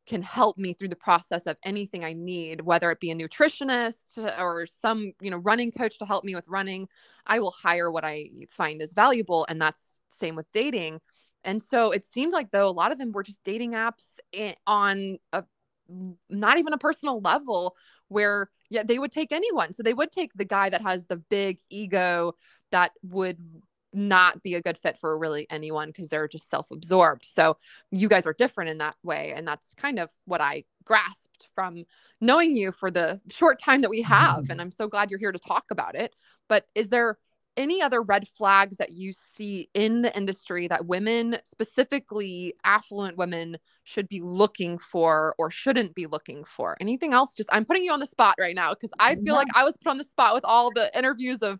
can 0.08 0.22
help 0.22 0.58
me 0.58 0.74
through 0.74 0.88
the 0.88 0.96
process 0.96 1.46
of 1.46 1.56
anything 1.64 2.04
i 2.04 2.14
need 2.14 2.62
whether 2.62 2.90
it 2.90 3.00
be 3.00 3.12
a 3.12 3.16
nutritionist 3.16 4.18
or 4.40 4.66
some 4.66 5.12
you 5.22 5.30
know 5.30 5.38
running 5.38 5.72
coach 5.72 6.00
to 6.00 6.06
help 6.06 6.24
me 6.24 6.34
with 6.36 6.48
running. 6.48 6.88
I 7.26 7.40
will 7.40 7.52
hire 7.52 7.92
what 7.92 8.06
i 8.06 8.30
find 8.50 8.82
is 8.82 8.94
valuable 8.94 9.46
and 9.50 9.62
that's 9.62 9.96
same 10.12 10.36
with 10.36 10.52
dating 10.52 11.00
and 11.44 11.62
so 11.62 11.92
it 11.92 12.06
seemed 12.06 12.34
like 12.34 12.52
though 12.52 12.68
a 12.68 12.72
lot 12.72 12.92
of 12.92 12.98
them 12.98 13.12
were 13.12 13.24
just 13.24 13.44
dating 13.44 13.72
apps 13.74 14.06
on 14.68 15.18
a 15.34 15.44
not 16.30 16.60
even 16.60 16.74
a 16.74 16.78
personal 16.78 17.20
level 17.22 17.76
where 18.10 18.50
yeah 18.70 18.84
they 18.84 19.00
would 19.00 19.12
take 19.12 19.32
anyone. 19.32 19.74
So 19.74 19.84
they 19.84 19.94
would 19.94 20.12
take 20.12 20.32
the 20.34 20.46
guy 20.46 20.70
that 20.70 20.82
has 20.82 21.06
the 21.06 21.18
big 21.18 21.60
ego 21.70 22.34
that 22.72 22.92
would 23.04 23.38
not 23.92 24.44
be 24.44 24.54
a 24.54 24.62
good 24.62 24.78
fit 24.78 25.00
for 25.00 25.18
really 25.18 25.48
anyone 25.50 25.90
because 25.90 26.10
they're 26.10 26.28
just 26.28 26.50
self-absorbed. 26.52 27.26
So 27.26 27.58
you 27.90 28.08
guys 28.08 28.28
are 28.28 28.36
different 28.38 28.70
in 28.70 28.78
that 28.80 28.96
way 29.04 29.34
and 29.36 29.48
that's 29.48 29.74
kind 29.74 29.98
of 29.98 30.12
what 30.26 30.42
I 30.42 30.66
grasped 30.84 31.48
from 31.56 31.86
knowing 32.22 32.56
you 32.56 32.72
for 32.72 32.92
the 32.92 33.20
short 33.32 33.60
time 33.60 33.82
that 33.82 33.90
we 33.90 34.04
have 34.04 34.44
mm-hmm. 34.44 34.52
and 34.52 34.62
I'm 34.62 34.72
so 34.72 34.88
glad 34.88 35.10
you're 35.10 35.20
here 35.20 35.32
to 35.32 35.40
talk 35.40 35.66
about 35.72 35.96
it. 35.96 36.16
But 36.48 36.66
is 36.76 36.90
there 36.90 37.18
any 37.60 37.82
other 37.82 38.02
red 38.02 38.28
flags 38.30 38.78
that 38.78 38.94
you 38.94 39.14
see 39.14 39.70
in 39.74 40.02
the 40.02 40.16
industry 40.18 40.68
that 40.70 40.86
women, 40.86 41.38
specifically 41.44 42.56
affluent 42.64 43.18
women, 43.18 43.58
should 43.84 44.08
be 44.08 44.22
looking 44.22 44.80
for 44.80 45.36
or 45.38 45.52
shouldn't 45.52 45.94
be 45.94 46.08
looking 46.08 46.46
for? 46.46 46.78
Anything 46.80 47.14
else? 47.14 47.36
Just 47.36 47.50
I'm 47.52 47.66
putting 47.66 47.84
you 47.84 47.92
on 47.92 48.00
the 48.00 48.08
spot 48.08 48.36
right 48.40 48.56
now 48.56 48.74
because 48.74 48.92
I 49.00 49.16
feel 49.16 49.26
yeah. 49.26 49.34
like 49.34 49.48
I 49.54 49.64
was 49.66 49.76
put 49.84 49.90
on 49.90 49.98
the 49.98 50.04
spot 50.04 50.34
with 50.34 50.46
all 50.46 50.72
the 50.74 50.90
interviews 50.98 51.40
of 51.40 51.60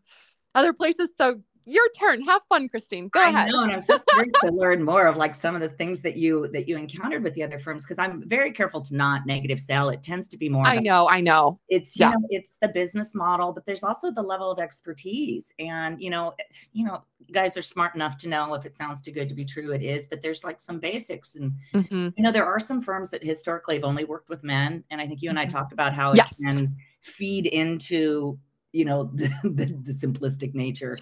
other 0.56 0.74
places. 0.74 1.10
So 1.20 1.42
your 1.66 1.88
turn. 1.98 2.22
Have 2.24 2.42
fun, 2.50 2.70
Christine. 2.70 3.10
Go 3.10 3.22
I 3.22 3.30
ahead. 3.30 3.50
Know, 3.52 3.64
and 3.64 3.72
I'm 3.72 3.82
so 3.82 4.00
curious 4.00 4.34
to 4.42 4.52
learn 4.52 4.84
more 4.84 5.06
of 5.06 5.18
like 5.18 5.36
some 5.36 5.56
of 5.56 5.62
the 5.62 5.70
things 5.70 6.02
that 6.02 6.18
you 6.18 6.48
that 6.54 6.68
you 6.68 6.78
encountered 6.78 7.24
with 7.24 7.34
the 7.34 7.44
other 7.44 7.60
firms 7.60 7.84
because 7.84 8.00
I'm 8.00 8.28
very 8.28 8.52
careful 8.52 8.82
to 8.82 8.96
not 8.96 9.26
negative 9.26 9.60
sell. 9.60 9.90
It 9.90 10.02
tends 10.02 10.28
to 10.30 10.38
be 10.38 10.50
more. 10.50 10.66
I 10.66 10.78
know, 10.78 11.08
I 11.10 11.22
know. 11.22 11.60
It's 11.70 11.98
yeah, 11.98 12.12
know, 12.12 12.28
it's 12.30 12.58
the 12.62 12.70
business 12.70 13.14
model, 13.14 13.54
but 13.54 13.66
there's 13.66 13.84
also 13.84 14.12
the 14.12 14.22
level 14.22 14.52
of 14.52 14.60
expertise. 14.60 15.54
And 15.60 16.02
you 16.02 16.10
know, 16.10 16.34
you 16.74 16.86
know, 16.86 17.04
you 17.26 17.34
guys 17.34 17.56
are 17.58 17.62
smart 17.62 17.96
enough 17.96 18.18
to 18.20 18.30
know 18.30 18.54
if 18.56 18.66
it 18.66 18.76
sounds 18.76 19.02
too 19.02 19.12
good 19.12 19.30
to 19.30 19.36
be 19.36 19.46
true, 19.46 19.72
it 19.72 19.84
is. 19.84 20.08
But 20.08 20.22
there's 20.22 20.44
like 20.44 20.60
some 20.60 20.80
basics, 20.80 21.36
and 21.36 21.54
mm-hmm. 21.74 22.10
you 22.18 22.24
know, 22.24 22.32
there 22.32 22.46
are 22.46 22.60
some 22.60 22.82
firms 22.82 23.12
that 23.12 23.24
historically 23.24 23.76
have 23.76 23.84
only 23.84 24.06
worked 24.06 24.30
with 24.30 24.44
men, 24.44 24.84
and 24.90 25.00
I 25.00 25.08
think 25.08 25.22
you 25.22 25.30
and 25.30 25.40
I 25.40 25.46
mm-hmm. 25.46 25.56
talked 25.56 25.74
about 25.74 25.94
how 25.94 26.14
yes. 26.14 26.40
it 26.40 26.46
can 26.46 26.76
feed 27.02 27.46
into 27.46 28.38
you 28.72 28.86
know 28.86 29.04
the, 29.14 29.28
the, 29.44 29.66
the 29.84 29.92
simplistic 29.92 30.54
nature 30.54 30.96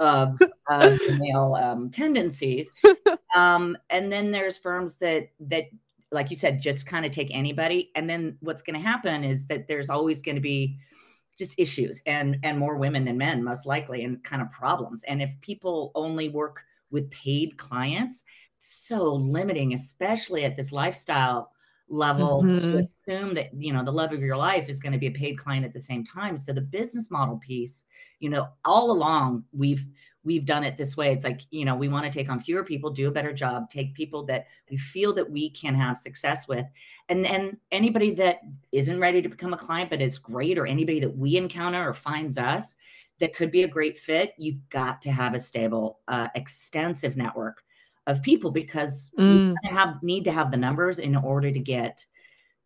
of, 0.00 0.40
of 0.68 0.98
male 1.18 1.56
um, 1.62 1.90
tendencies. 1.90 2.82
Um, 3.36 3.78
and 3.90 4.12
then 4.12 4.32
there's 4.32 4.58
firms 4.58 4.96
that 4.96 5.28
that, 5.38 5.66
like 6.10 6.30
you 6.30 6.36
said, 6.36 6.60
just 6.60 6.84
kind 6.84 7.06
of 7.06 7.12
take 7.12 7.28
anybody. 7.32 7.92
And 7.94 8.10
then 8.10 8.36
what's 8.40 8.60
going 8.60 8.74
to 8.74 8.84
happen 8.84 9.22
is 9.22 9.46
that 9.46 9.68
there's 9.68 9.88
always 9.88 10.20
going 10.20 10.34
to 10.34 10.40
be 10.40 10.76
just 11.38 11.54
issues 11.56 12.02
and 12.06 12.38
and 12.42 12.58
more 12.58 12.74
women 12.74 13.04
than 13.04 13.16
men 13.16 13.44
most 13.44 13.66
likely 13.66 14.02
and 14.02 14.20
kind 14.24 14.42
of 14.42 14.50
problems. 14.50 15.04
And 15.04 15.22
if 15.22 15.40
people 15.42 15.92
only 15.94 16.28
work 16.28 16.64
with 16.90 17.08
paid 17.12 17.56
clients, 17.56 18.24
so 18.58 19.14
limiting, 19.14 19.74
especially 19.74 20.44
at 20.44 20.56
this 20.56 20.72
lifestyle 20.72 21.52
level 21.90 22.42
mm-hmm. 22.42 22.72
to 22.72 22.78
assume 22.78 23.34
that 23.34 23.50
you 23.52 23.72
know 23.72 23.84
the 23.84 23.92
love 23.92 24.12
of 24.12 24.20
your 24.20 24.36
life 24.36 24.68
is 24.68 24.78
going 24.80 24.92
to 24.92 24.98
be 24.98 25.08
a 25.08 25.12
paid 25.12 25.36
client 25.36 25.64
at 25.64 25.74
the 25.74 25.80
same 25.80 26.04
time. 26.04 26.38
So 26.38 26.52
the 26.52 26.60
business 26.60 27.10
model 27.10 27.36
piece 27.38 27.84
you 28.20 28.30
know 28.30 28.48
all 28.64 28.92
along 28.92 29.44
we've 29.52 29.84
we've 30.22 30.44
done 30.44 30.64
it 30.64 30.76
this 30.76 30.96
way. 30.96 31.12
It's 31.12 31.24
like 31.24 31.40
you 31.50 31.64
know 31.64 31.74
we 31.74 31.88
want 31.88 32.06
to 32.06 32.12
take 32.12 32.30
on 32.30 32.40
fewer 32.40 32.62
people 32.62 32.90
do 32.90 33.08
a 33.08 33.12
better 33.12 33.32
job 33.32 33.70
take 33.70 33.94
people 33.94 34.24
that 34.26 34.46
we 34.70 34.76
feel 34.76 35.12
that 35.14 35.28
we 35.28 35.50
can 35.50 35.74
have 35.74 35.98
success 35.98 36.46
with. 36.46 36.64
And 37.08 37.24
then 37.24 37.58
anybody 37.72 38.14
that 38.14 38.40
isn't 38.70 39.00
ready 39.00 39.20
to 39.20 39.28
become 39.28 39.52
a 39.52 39.58
client 39.58 39.90
but 39.90 40.00
is 40.00 40.18
great 40.18 40.58
or 40.58 40.66
anybody 40.66 41.00
that 41.00 41.16
we 41.16 41.36
encounter 41.36 41.88
or 41.88 41.92
finds 41.92 42.38
us 42.38 42.76
that 43.18 43.34
could 43.34 43.50
be 43.50 43.64
a 43.64 43.68
great 43.68 43.98
fit 43.98 44.32
you've 44.38 44.66
got 44.70 45.02
to 45.02 45.10
have 45.10 45.34
a 45.34 45.40
stable 45.40 45.98
uh, 46.08 46.28
extensive 46.34 47.16
network 47.16 47.62
of 48.10 48.22
people 48.22 48.50
because 48.50 49.10
mm. 49.18 49.54
you 49.62 49.70
have 49.70 50.02
need 50.02 50.24
to 50.24 50.32
have 50.32 50.50
the 50.50 50.56
numbers 50.56 50.98
in 50.98 51.16
order 51.16 51.50
to 51.50 51.58
get 51.58 52.04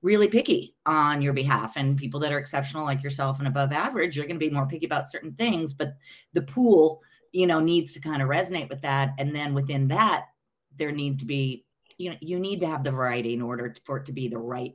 really 0.03 0.29
picky 0.29 0.75
on 0.87 1.23
your 1.23 1.33
behalf. 1.33 1.77
And 1.77 1.97
people 1.97 2.21
that 2.21 2.33
are 2.33 2.39
exceptional 2.39 2.85
like 2.85 3.03
yourself 3.03 3.39
and 3.39 3.49
above 3.49 3.73
average 3.73 4.17
you're 4.17 4.27
going 4.27 4.39
to 4.39 4.47
be 4.47 4.55
more 4.55 4.67
picky 4.67 4.87
about 4.87 5.11
certain 5.11 5.35
things 5.35 5.73
but 5.73 5.95
the 6.33 6.43
pool 6.43 7.03
you 7.33 7.47
know 7.47 7.61
needs 7.61 7.93
to 7.93 8.01
kind 8.01 8.23
of 8.23 8.29
resonate 8.29 8.69
with 8.69 8.83
that. 8.83 9.15
And 9.19 9.35
then 9.35 9.55
within 9.55 9.89
that 9.89 10.27
there 10.77 10.93
need 10.93 11.19
to 11.21 11.25
be 11.25 11.65
you 11.99 12.11
know 12.11 12.17
you 12.21 12.39
need 12.39 12.61
to 12.61 12.67
have 12.67 12.85
the 12.85 12.91
variety 12.91 13.35
in 13.35 13.43
order 13.43 13.75
for 13.85 13.99
it 13.99 14.07
to 14.07 14.13
be 14.13 14.29
the 14.29 14.39
right 14.39 14.75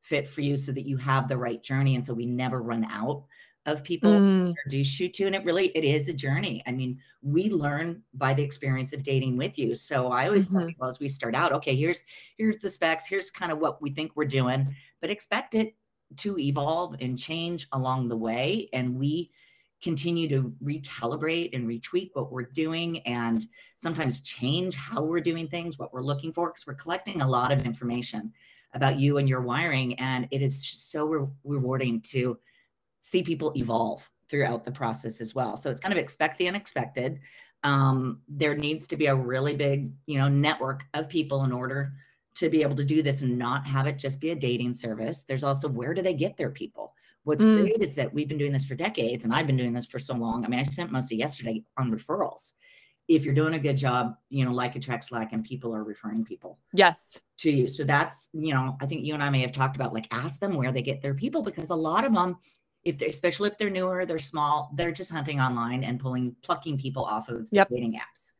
fit 0.00 0.28
for 0.28 0.42
you 0.42 0.56
so 0.56 0.70
that 0.70 0.86
you 0.86 0.96
have 0.98 1.28
the 1.28 1.38
right 1.38 1.62
journey. 1.62 1.94
And 1.94 2.04
so 2.04 2.12
we 2.12 2.26
never 2.26 2.62
run 2.62 2.84
out 2.84 3.24
of 3.66 3.82
people 3.82 4.10
mm. 4.10 4.48
introduce 4.48 5.00
you 5.00 5.08
to 5.08 5.24
and 5.26 5.34
it 5.34 5.44
really 5.44 5.68
it 5.68 5.84
is 5.84 6.08
a 6.08 6.12
journey 6.12 6.62
i 6.66 6.70
mean 6.70 6.98
we 7.22 7.48
learn 7.48 8.02
by 8.14 8.34
the 8.34 8.42
experience 8.42 8.92
of 8.92 9.02
dating 9.02 9.36
with 9.36 9.58
you 9.58 9.74
so 9.74 10.08
i 10.08 10.26
always 10.26 10.48
mm-hmm. 10.48 10.58
tell 10.58 10.66
people 10.66 10.86
as 10.86 11.00
we 11.00 11.08
start 11.08 11.34
out 11.34 11.52
okay 11.52 11.74
here's 11.74 12.02
here's 12.36 12.58
the 12.58 12.70
specs 12.70 13.06
here's 13.06 13.30
kind 13.30 13.50
of 13.50 13.58
what 13.58 13.80
we 13.80 13.90
think 13.90 14.12
we're 14.14 14.24
doing 14.24 14.74
but 15.00 15.10
expect 15.10 15.54
it 15.54 15.74
to 16.16 16.38
evolve 16.38 16.94
and 17.00 17.18
change 17.18 17.66
along 17.72 18.08
the 18.08 18.16
way 18.16 18.68
and 18.72 18.94
we 18.94 19.30
continue 19.82 20.28
to 20.28 20.52
recalibrate 20.62 21.54
and 21.54 21.68
retweak 21.68 22.10
what 22.14 22.32
we're 22.32 22.42
doing 22.42 23.00
and 23.00 23.48
sometimes 23.74 24.20
change 24.20 24.74
how 24.74 25.02
we're 25.02 25.20
doing 25.20 25.48
things 25.48 25.78
what 25.78 25.92
we're 25.92 26.02
looking 26.02 26.32
for 26.32 26.48
because 26.48 26.66
we're 26.66 26.74
collecting 26.74 27.20
a 27.20 27.28
lot 27.28 27.52
of 27.52 27.66
information 27.66 28.32
about 28.74 28.98
you 28.98 29.18
and 29.18 29.28
your 29.28 29.40
wiring 29.40 29.98
and 29.98 30.26
it 30.30 30.42
is 30.42 30.64
so 30.66 31.04
re- 31.04 31.28
rewarding 31.44 32.00
to 32.00 32.38
see 33.04 33.22
people 33.22 33.52
evolve 33.54 34.10
throughout 34.30 34.64
the 34.64 34.72
process 34.72 35.20
as 35.20 35.34
well. 35.34 35.58
So 35.58 35.70
it's 35.70 35.78
kind 35.78 35.92
of 35.92 35.98
expect 35.98 36.38
the 36.38 36.48
unexpected. 36.48 37.20
Um, 37.62 38.22
there 38.28 38.56
needs 38.56 38.86
to 38.86 38.96
be 38.96 39.06
a 39.06 39.14
really 39.14 39.54
big, 39.54 39.90
you 40.06 40.16
know, 40.16 40.28
network 40.28 40.84
of 40.94 41.06
people 41.06 41.44
in 41.44 41.52
order 41.52 41.92
to 42.36 42.48
be 42.48 42.62
able 42.62 42.76
to 42.76 42.84
do 42.84 43.02
this 43.02 43.20
and 43.20 43.38
not 43.38 43.66
have 43.66 43.86
it 43.86 43.98
just 43.98 44.20
be 44.20 44.30
a 44.30 44.34
dating 44.34 44.72
service. 44.72 45.22
There's 45.22 45.44
also 45.44 45.68
where 45.68 45.92
do 45.92 46.00
they 46.00 46.14
get 46.14 46.38
their 46.38 46.48
people? 46.48 46.94
What's 47.24 47.44
mm. 47.44 47.60
great 47.60 47.82
is 47.82 47.94
that 47.96 48.12
we've 48.12 48.26
been 48.26 48.38
doing 48.38 48.52
this 48.52 48.64
for 48.64 48.74
decades 48.74 49.24
and 49.24 49.34
I've 49.34 49.46
been 49.46 49.58
doing 49.58 49.74
this 49.74 49.86
for 49.86 49.98
so 49.98 50.14
long. 50.14 50.42
I 50.42 50.48
mean, 50.48 50.58
I 50.58 50.62
spent 50.62 50.90
most 50.90 51.12
of 51.12 51.18
yesterday 51.18 51.62
on 51.76 51.92
referrals. 51.92 52.52
If 53.06 53.26
you're 53.26 53.34
doing 53.34 53.52
a 53.52 53.58
good 53.58 53.76
job, 53.76 54.14
you 54.30 54.46
know, 54.46 54.52
like 54.52 54.76
attracts 54.76 55.12
like, 55.12 55.32
and 55.32 55.44
people 55.44 55.74
are 55.74 55.84
referring 55.84 56.24
people. 56.24 56.58
Yes. 56.72 57.20
To 57.40 57.50
you. 57.50 57.68
So 57.68 57.84
that's, 57.84 58.30
you 58.32 58.54
know, 58.54 58.78
I 58.80 58.86
think 58.86 59.04
you 59.04 59.12
and 59.12 59.22
I 59.22 59.28
may 59.28 59.42
have 59.42 59.52
talked 59.52 59.76
about 59.76 59.92
like 59.92 60.08
ask 60.10 60.40
them 60.40 60.54
where 60.54 60.72
they 60.72 60.80
get 60.80 61.02
their 61.02 61.12
people 61.12 61.42
because 61.42 61.68
a 61.68 61.74
lot 61.74 62.06
of 62.06 62.14
them 62.14 62.38
if 62.84 62.98
they're 62.98 63.08
especially 63.08 63.48
if 63.48 63.58
they're 63.58 63.70
newer, 63.70 64.04
they're 64.06 64.18
small, 64.18 64.70
they're 64.74 64.92
just 64.92 65.10
hunting 65.10 65.40
online 65.40 65.84
and 65.84 65.98
pulling 65.98 66.34
plucking 66.42 66.78
people 66.78 67.04
off 67.04 67.28
of 67.28 67.48
yep. 67.50 67.68
dating 67.70 67.94
apps. 67.94 68.32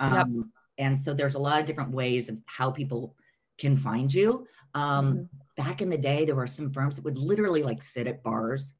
Um, 0.00 0.34
yep. 0.34 0.46
And 0.78 1.00
so 1.00 1.14
there's 1.14 1.36
a 1.36 1.38
lot 1.38 1.60
of 1.60 1.66
different 1.66 1.92
ways 1.92 2.28
of 2.28 2.36
how 2.46 2.70
people 2.70 3.14
can 3.58 3.76
find 3.76 4.12
you. 4.12 4.46
Um, 4.74 5.12
mm-hmm. 5.12 5.22
Back 5.56 5.80
in 5.80 5.88
the 5.88 5.96
day, 5.96 6.24
there 6.24 6.34
were 6.34 6.46
some 6.46 6.70
firms 6.70 6.96
that 6.96 7.04
would 7.04 7.16
literally 7.16 7.62
like 7.62 7.82
sit 7.82 8.06
at 8.06 8.22
bars 8.22 8.74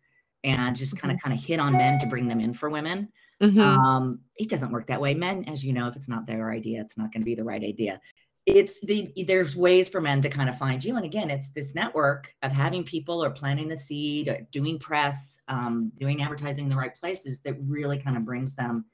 and 0.45 0.77
just 0.77 0.99
kind 0.99 1.13
of 1.13 1.21
kind 1.21 1.37
of 1.37 1.43
hit 1.43 1.59
on 1.59 1.73
men 1.73 1.99
to 2.01 2.07
bring 2.07 2.29
them 2.29 2.41
in 2.41 2.53
for 2.53 2.69
women. 2.69 3.09
Mm-hmm. 3.43 3.61
Um, 3.61 4.21
it 4.37 4.49
doesn't 4.49 4.71
work 4.71 4.87
that 4.89 5.01
way. 5.01 5.15
Men, 5.15 5.45
as 5.45 5.65
you 5.65 5.73
know, 5.73 5.89
if 5.89 5.97
it's 5.97 6.09
not 6.09 6.27
their 6.27 6.51
idea, 6.51 6.81
it's 6.81 6.99
not 6.99 7.13
going 7.13 7.23
to 7.23 7.27
be 7.27 7.35
the 7.35 7.45
right 7.45 7.63
idea 7.63 8.01
it's 8.47 8.79
the 8.81 9.12
there's 9.26 9.57
ways 9.57 9.88
for 9.88 10.00
men 10.00 10.23
to 10.23 10.31
kind 10.31 10.49
of 10.49 10.57
find 10.57 10.83
you. 10.85 10.97
And 10.97 11.05
again 11.05 11.31
it's 11.31 11.50
this 11.50 11.75
network 11.75 12.33
of 12.43 12.53
having 12.53 12.85
people 12.85 13.23
or 13.23 13.31
planting 13.31 13.69
the 13.69 13.76
seed 13.76 14.29
or 14.29 14.47
doing 14.53 14.79
press 14.79 15.38
um, 15.49 15.91
doing 15.99 16.23
advertising 16.23 16.65
in 16.65 16.71
the 16.71 16.76
right 16.76 16.95
places 16.95 17.41
that 17.41 17.57
really 17.67 17.99
kind 17.99 18.17
of 18.17 18.25
brings 18.25 18.55
them 18.55 18.85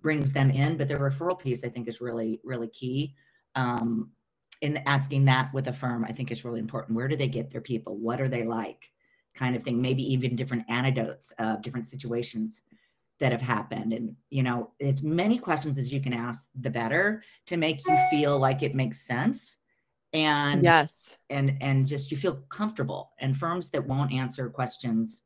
brings 0.00 0.32
them 0.32 0.50
in. 0.50 0.76
But 0.76 0.88
the 0.88 0.94
referral 0.94 1.38
piece 1.38 1.64
i 1.64 1.68
think 1.68 1.88
is 1.88 2.00
really 2.00 2.40
really 2.44 2.68
key. 2.68 3.14
Um, 3.56 4.10
in 4.60 4.76
asking 4.84 5.24
that 5.24 5.52
with 5.54 5.68
a 5.68 5.72
firm 5.72 6.04
i 6.04 6.12
think 6.12 6.30
is 6.30 6.44
really 6.44 6.60
important. 6.60 6.94
Where 6.94 7.08
do 7.08 7.16
they 7.16 7.28
get 7.28 7.50
their 7.50 7.62
people? 7.62 7.96
What 7.96 8.20
are 8.20 8.28
they 8.28 8.44
like? 8.44 8.90
Kind 9.34 9.56
of 9.56 9.62
thing. 9.62 9.80
Maybe 9.80 10.02
even 10.12 10.36
different 10.36 10.64
anecdotes 10.68 11.32
of 11.38 11.62
different 11.62 11.86
situations 11.86 12.62
that 13.20 13.32
have 13.32 13.40
happened. 13.40 13.92
And 13.92 14.16
you 14.30 14.42
know 14.42 14.72
as 14.80 15.02
many 15.02 15.38
questions 15.38 15.78
as 15.78 15.92
you 15.92 16.00
can 16.00 16.12
ask 16.12 16.48
the 16.60 16.70
better 16.70 17.22
to 17.46 17.56
make 17.56 17.86
you 17.86 17.96
feel 18.10 18.38
like 18.38 18.62
it 18.62 18.74
makes 18.74 19.00
sense. 19.06 19.56
And 20.12 20.64
yes. 20.64 21.16
and 21.30 21.56
and 21.60 21.86
just 21.86 22.10
you 22.10 22.16
feel 22.16 22.36
comfortable. 22.48 23.12
And 23.20 23.36
firms 23.36 23.70
that 23.70 23.86
won't 23.86 24.12
answer 24.12 24.48
questions 24.48 25.22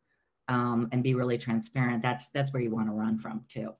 um, 0.48 0.88
and 0.92 1.02
be 1.02 1.14
really 1.14 1.38
transparent 1.38 2.02
that's 2.02 2.28
that's 2.30 2.52
where 2.52 2.62
you 2.62 2.70
want 2.70 2.88
to 2.88 2.92
run 2.92 3.18
from 3.18 3.44
too 3.48 3.72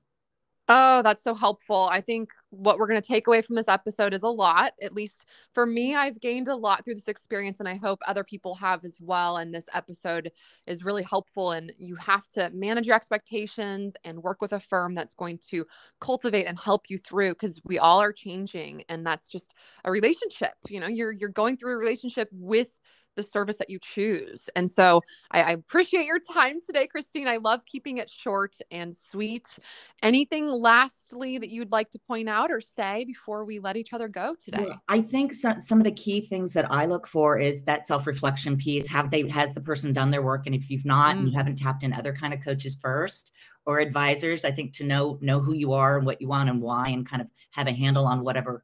Oh, 0.67 1.03
that's 1.03 1.23
so 1.23 1.35
helpful. 1.35 1.87
I 1.91 2.01
think 2.01 2.31
what 2.49 2.79
we're 2.79 2.87
going 2.87 2.99
to 2.99 3.07
take 3.07 3.27
away 3.27 3.43
from 3.43 3.55
this 3.55 3.67
episode 3.67 4.15
is 4.15 4.23
a 4.23 4.27
lot. 4.29 4.73
At 4.81 4.95
least 4.95 5.25
for 5.53 5.63
me, 5.67 5.93
I've 5.93 6.19
gained 6.19 6.47
a 6.47 6.55
lot 6.55 6.83
through 6.83 6.95
this 6.95 7.07
experience, 7.07 7.59
and 7.59 7.69
I 7.69 7.75
hope 7.75 7.99
other 8.07 8.23
people 8.23 8.55
have 8.55 8.83
as 8.83 8.97
well. 8.99 9.37
And 9.37 9.53
this 9.53 9.65
episode 9.75 10.31
is 10.65 10.83
really 10.83 11.03
helpful. 11.03 11.51
And 11.51 11.71
you 11.77 11.95
have 11.97 12.27
to 12.29 12.49
manage 12.51 12.87
your 12.87 12.95
expectations 12.95 13.93
and 14.03 14.23
work 14.23 14.41
with 14.41 14.53
a 14.53 14.59
firm 14.59 14.95
that's 14.95 15.13
going 15.13 15.37
to 15.51 15.67
cultivate 16.01 16.45
and 16.45 16.57
help 16.57 16.89
you 16.89 16.97
through 16.97 17.33
because 17.33 17.61
we 17.63 17.77
all 17.77 18.01
are 18.01 18.13
changing. 18.13 18.83
And 18.89 19.05
that's 19.05 19.29
just 19.29 19.53
a 19.83 19.91
relationship. 19.91 20.53
You 20.67 20.79
know, 20.79 20.87
you're 20.87 21.11
you're 21.11 21.29
going 21.29 21.57
through 21.57 21.73
a 21.75 21.77
relationship 21.77 22.27
with 22.31 22.79
the 23.15 23.23
service 23.23 23.57
that 23.57 23.69
you 23.69 23.79
choose. 23.79 24.49
And 24.55 24.69
so 24.69 25.01
I, 25.31 25.41
I, 25.41 25.51
appreciate 25.51 26.05
your 26.05 26.19
time 26.19 26.59
today, 26.61 26.87
Christine. 26.87 27.27
I 27.27 27.37
love 27.37 27.61
keeping 27.65 27.97
it 27.97 28.09
short 28.09 28.55
and 28.71 28.95
sweet. 28.95 29.57
Anything 30.03 30.49
lastly 30.49 31.37
that 31.37 31.49
you'd 31.49 31.71
like 31.71 31.89
to 31.91 31.99
point 31.99 32.29
out 32.29 32.51
or 32.51 32.61
say 32.61 33.05
before 33.05 33.45
we 33.45 33.59
let 33.59 33.77
each 33.77 33.93
other 33.93 34.07
go 34.07 34.35
today? 34.39 34.63
Well, 34.63 34.81
I 34.87 35.01
think 35.01 35.33
so, 35.33 35.55
some 35.61 35.79
of 35.79 35.83
the 35.83 35.91
key 35.91 36.21
things 36.21 36.53
that 36.53 36.69
I 36.71 36.85
look 36.85 37.07
for 37.07 37.37
is 37.39 37.63
that 37.63 37.85
self-reflection 37.85 38.57
piece. 38.57 38.87
Have 38.89 39.11
they 39.11 39.27
has 39.29 39.53
the 39.53 39.61
person 39.61 39.93
done 39.93 40.11
their 40.11 40.21
work? 40.21 40.45
And 40.45 40.55
if 40.55 40.69
you've 40.69 40.85
not 40.85 41.15
mm. 41.15 41.19
and 41.19 41.29
you 41.29 41.37
haven't 41.37 41.57
tapped 41.57 41.83
in 41.83 41.93
other 41.93 42.13
kind 42.13 42.33
of 42.33 42.43
coaches 42.43 42.77
first 42.79 43.31
or 43.65 43.79
advisors, 43.79 44.45
I 44.45 44.51
think 44.51 44.73
to 44.73 44.83
know 44.83 45.17
know 45.21 45.39
who 45.39 45.53
you 45.53 45.73
are 45.73 45.97
and 45.97 46.05
what 46.05 46.21
you 46.21 46.27
want 46.27 46.49
and 46.49 46.61
why 46.61 46.89
and 46.89 47.07
kind 47.07 47.21
of 47.21 47.29
have 47.51 47.67
a 47.67 47.71
handle 47.71 48.05
on 48.05 48.23
whatever 48.23 48.63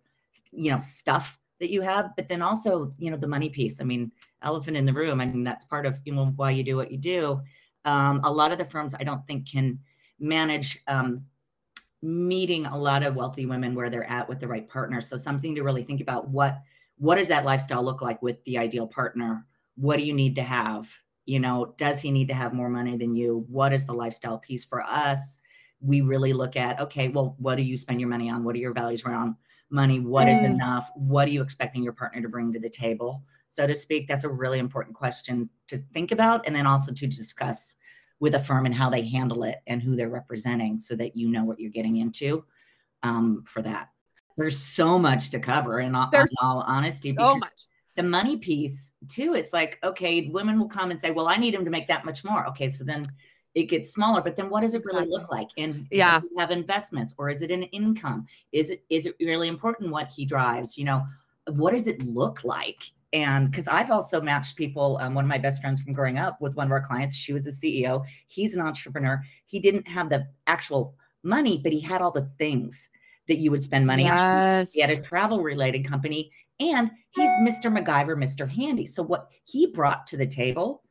you 0.51 0.71
know 0.71 0.79
stuff 0.79 1.39
that 1.59 1.69
you 1.69 1.81
have 1.81 2.09
but 2.15 2.27
then 2.27 2.41
also 2.41 2.91
you 2.97 3.09
know 3.09 3.17
the 3.17 3.27
money 3.27 3.49
piece 3.49 3.79
i 3.79 3.83
mean 3.83 4.11
elephant 4.43 4.77
in 4.77 4.85
the 4.85 4.93
room 4.93 5.21
i 5.21 5.25
mean 5.25 5.43
that's 5.43 5.65
part 5.65 5.85
of 5.85 5.99
you 6.05 6.13
know 6.13 6.33
why 6.35 6.51
you 6.51 6.63
do 6.63 6.75
what 6.75 6.91
you 6.91 6.97
do 6.97 7.41
um, 7.83 8.21
a 8.23 8.31
lot 8.31 8.51
of 8.51 8.57
the 8.57 8.65
firms 8.65 8.93
i 8.99 9.03
don't 9.03 9.25
think 9.27 9.49
can 9.49 9.79
manage 10.19 10.79
um, 10.87 11.23
meeting 12.01 12.65
a 12.65 12.77
lot 12.77 13.03
of 13.03 13.15
wealthy 13.15 13.45
women 13.45 13.75
where 13.75 13.89
they're 13.89 14.09
at 14.09 14.27
with 14.27 14.39
the 14.39 14.47
right 14.47 14.67
partner. 14.67 15.01
So 15.01 15.17
something 15.17 15.53
to 15.55 15.63
really 15.63 15.83
think 15.83 16.01
about 16.01 16.29
what 16.29 16.59
what 16.97 17.15
does 17.15 17.27
that 17.29 17.45
lifestyle 17.45 17.83
look 17.83 18.01
like 18.01 18.21
with 18.21 18.43
the 18.43 18.59
ideal 18.59 18.85
partner? 18.85 19.45
What 19.75 19.97
do 19.97 20.03
you 20.03 20.13
need 20.13 20.35
to 20.35 20.43
have? 20.43 20.87
You 21.25 21.39
know, 21.39 21.73
does 21.77 21.99
he 21.99 22.11
need 22.11 22.27
to 22.27 22.35
have 22.35 22.53
more 22.53 22.69
money 22.69 22.95
than 22.95 23.15
you? 23.15 23.45
What 23.49 23.73
is 23.73 23.85
the 23.85 23.93
lifestyle 23.93 24.37
piece 24.37 24.63
for 24.63 24.83
us? 24.83 25.39
We 25.79 26.01
really 26.01 26.33
look 26.33 26.55
at 26.55 26.79
okay, 26.79 27.07
well, 27.07 27.35
what 27.39 27.55
do 27.55 27.63
you 27.63 27.77
spend 27.77 27.99
your 27.99 28.09
money 28.09 28.29
on? 28.29 28.43
What 28.43 28.55
are 28.55 28.59
your 28.59 28.73
values 28.73 29.03
around 29.03 29.35
money? 29.69 29.99
What 29.99 30.27
mm. 30.27 30.37
is 30.37 30.43
enough? 30.43 30.89
What 30.95 31.27
are 31.27 31.31
you 31.31 31.41
expecting 31.41 31.83
your 31.83 31.93
partner 31.93 32.21
to 32.21 32.29
bring 32.29 32.53
to 32.53 32.59
the 32.59 32.69
table? 32.69 33.23
So 33.51 33.67
to 33.67 33.75
speak, 33.75 34.07
that's 34.07 34.23
a 34.23 34.29
really 34.29 34.59
important 34.59 34.95
question 34.95 35.49
to 35.67 35.77
think 35.93 36.13
about 36.13 36.47
and 36.47 36.55
then 36.55 36.65
also 36.65 36.93
to 36.93 37.05
discuss 37.05 37.75
with 38.21 38.35
a 38.35 38.39
firm 38.39 38.65
and 38.65 38.73
how 38.73 38.89
they 38.89 39.05
handle 39.05 39.43
it 39.43 39.57
and 39.67 39.83
who 39.83 39.97
they're 39.97 40.07
representing 40.07 40.77
so 40.77 40.95
that 40.95 41.17
you 41.17 41.27
know 41.27 41.43
what 41.43 41.59
you're 41.59 41.69
getting 41.69 41.97
into 41.97 42.45
um, 43.03 43.43
for 43.45 43.61
that. 43.61 43.89
There's 44.37 44.57
so 44.57 44.97
much 44.97 45.31
to 45.31 45.39
cover 45.39 45.81
in 45.81 45.95
all, 45.95 46.09
in 46.13 46.25
all 46.41 46.63
honesty. 46.65 47.11
So 47.11 47.35
much. 47.35 47.65
The 47.97 48.03
money 48.03 48.37
piece 48.37 48.93
too, 49.09 49.33
it's 49.33 49.51
like, 49.51 49.79
okay, 49.83 50.29
women 50.29 50.57
will 50.57 50.69
come 50.69 50.89
and 50.89 51.01
say, 51.01 51.11
well, 51.11 51.27
I 51.27 51.35
need 51.35 51.53
him 51.53 51.65
to 51.65 51.71
make 51.71 51.89
that 51.89 52.05
much 52.05 52.23
more. 52.23 52.47
Okay. 52.47 52.69
So 52.69 52.85
then 52.85 53.05
it 53.53 53.63
gets 53.63 53.91
smaller, 53.91 54.21
but 54.21 54.37
then 54.37 54.49
what 54.49 54.61
does 54.61 54.75
it 54.75 54.85
really 54.85 55.07
look 55.07 55.29
like? 55.29 55.49
And 55.57 55.89
yeah, 55.91 56.21
have 56.37 56.51
investments 56.51 57.13
or 57.17 57.29
is 57.29 57.41
it 57.41 57.51
an 57.51 57.63
income? 57.63 58.27
Is 58.53 58.69
it, 58.69 58.85
is 58.89 59.07
it 59.07 59.15
really 59.19 59.49
important 59.49 59.91
what 59.91 60.07
he 60.07 60.25
drives? 60.25 60.77
You 60.77 60.85
know, 60.85 61.05
what 61.49 61.71
does 61.71 61.87
it 61.87 62.01
look 62.05 62.45
like? 62.45 62.81
And 63.13 63.51
because 63.51 63.67
I've 63.67 63.91
also 63.91 64.21
matched 64.21 64.55
people, 64.55 64.97
um, 65.01 65.13
one 65.13 65.25
of 65.25 65.29
my 65.29 65.37
best 65.37 65.61
friends 65.61 65.81
from 65.81 65.93
growing 65.93 66.17
up 66.17 66.39
with 66.39 66.55
one 66.55 66.67
of 66.67 66.71
our 66.71 66.81
clients, 66.81 67.15
she 67.15 67.33
was 67.33 67.45
a 67.45 67.51
CEO. 67.51 68.05
He's 68.27 68.55
an 68.55 68.61
entrepreneur. 68.61 69.21
He 69.45 69.59
didn't 69.59 69.87
have 69.87 70.09
the 70.09 70.27
actual 70.47 70.95
money, 71.23 71.59
but 71.61 71.73
he 71.73 71.81
had 71.81 72.01
all 72.01 72.11
the 72.11 72.29
things 72.37 72.89
that 73.27 73.37
you 73.37 73.51
would 73.51 73.63
spend 73.63 73.85
money 73.85 74.03
yes. 74.03 74.69
on. 74.69 74.71
He 74.73 74.81
had 74.81 74.89
a 74.91 75.01
travel 75.01 75.41
related 75.41 75.87
company 75.87 76.31
and 76.59 76.91
he's 77.11 77.29
Mr. 77.41 77.65
MacGyver, 77.65 78.15
Mr. 78.15 78.49
Handy. 78.49 78.85
So 78.85 79.03
what 79.03 79.29
he 79.43 79.67
brought 79.67 80.07
to 80.07 80.17
the 80.17 80.27
table 80.27 80.83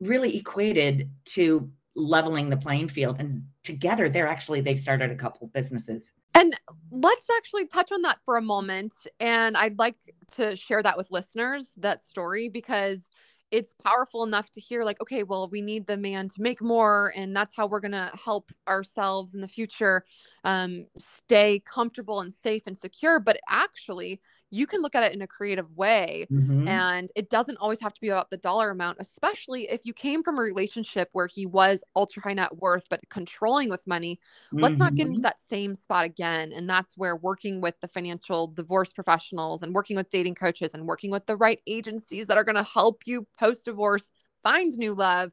really 0.00 0.36
equated 0.36 1.10
to 1.24 1.70
leveling 1.94 2.50
the 2.50 2.56
playing 2.56 2.88
field. 2.88 3.16
And 3.18 3.44
together 3.62 4.08
they're 4.08 4.28
actually, 4.28 4.60
they've 4.60 4.78
started 4.78 5.10
a 5.10 5.16
couple 5.16 5.46
businesses. 5.48 6.12
And 6.36 6.54
let's 6.90 7.28
actually 7.34 7.66
touch 7.66 7.90
on 7.92 8.02
that 8.02 8.18
for 8.26 8.36
a 8.36 8.42
moment. 8.42 8.92
And 9.20 9.56
I'd 9.56 9.78
like 9.78 9.96
to 10.32 10.54
share 10.54 10.82
that 10.82 10.98
with 10.98 11.10
listeners, 11.10 11.72
that 11.78 12.04
story, 12.04 12.50
because 12.50 13.08
it's 13.50 13.72
powerful 13.72 14.22
enough 14.22 14.50
to 14.50 14.60
hear, 14.60 14.84
like, 14.84 15.00
okay, 15.00 15.22
well, 15.22 15.48
we 15.48 15.62
need 15.62 15.86
the 15.86 15.96
man 15.96 16.28
to 16.28 16.42
make 16.42 16.60
more. 16.60 17.10
And 17.16 17.34
that's 17.34 17.56
how 17.56 17.66
we're 17.66 17.80
going 17.80 17.92
to 17.92 18.12
help 18.22 18.52
ourselves 18.68 19.34
in 19.34 19.40
the 19.40 19.48
future 19.48 20.04
um, 20.44 20.88
stay 20.98 21.62
comfortable 21.64 22.20
and 22.20 22.34
safe 22.34 22.64
and 22.66 22.76
secure. 22.76 23.18
But 23.18 23.40
actually, 23.48 24.20
you 24.50 24.66
can 24.66 24.80
look 24.80 24.94
at 24.94 25.02
it 25.02 25.12
in 25.12 25.22
a 25.22 25.26
creative 25.26 25.70
way 25.76 26.26
mm-hmm. 26.30 26.68
and 26.68 27.10
it 27.16 27.30
doesn't 27.30 27.56
always 27.56 27.80
have 27.80 27.92
to 27.92 28.00
be 28.00 28.08
about 28.08 28.30
the 28.30 28.36
dollar 28.36 28.70
amount 28.70 28.96
especially 29.00 29.68
if 29.68 29.80
you 29.84 29.92
came 29.92 30.22
from 30.22 30.38
a 30.38 30.42
relationship 30.42 31.08
where 31.12 31.26
he 31.26 31.46
was 31.46 31.82
ultra 31.94 32.22
high 32.22 32.34
net 32.34 32.56
worth 32.56 32.84
but 32.88 33.00
controlling 33.08 33.68
with 33.68 33.86
money 33.86 34.20
mm-hmm. 34.46 34.62
let's 34.62 34.78
not 34.78 34.94
get 34.94 35.06
into 35.06 35.18
mm-hmm. 35.18 35.22
that 35.22 35.40
same 35.40 35.74
spot 35.74 36.04
again 36.04 36.52
and 36.52 36.68
that's 36.68 36.96
where 36.96 37.16
working 37.16 37.60
with 37.60 37.74
the 37.80 37.88
financial 37.88 38.46
divorce 38.46 38.92
professionals 38.92 39.62
and 39.62 39.74
working 39.74 39.96
with 39.96 40.10
dating 40.10 40.34
coaches 40.34 40.74
and 40.74 40.86
working 40.86 41.10
with 41.10 41.26
the 41.26 41.36
right 41.36 41.60
agencies 41.66 42.26
that 42.26 42.36
are 42.36 42.44
going 42.44 42.56
to 42.56 42.62
help 42.62 43.02
you 43.06 43.26
post 43.38 43.64
divorce 43.64 44.10
find 44.42 44.72
new 44.76 44.94
love 44.94 45.32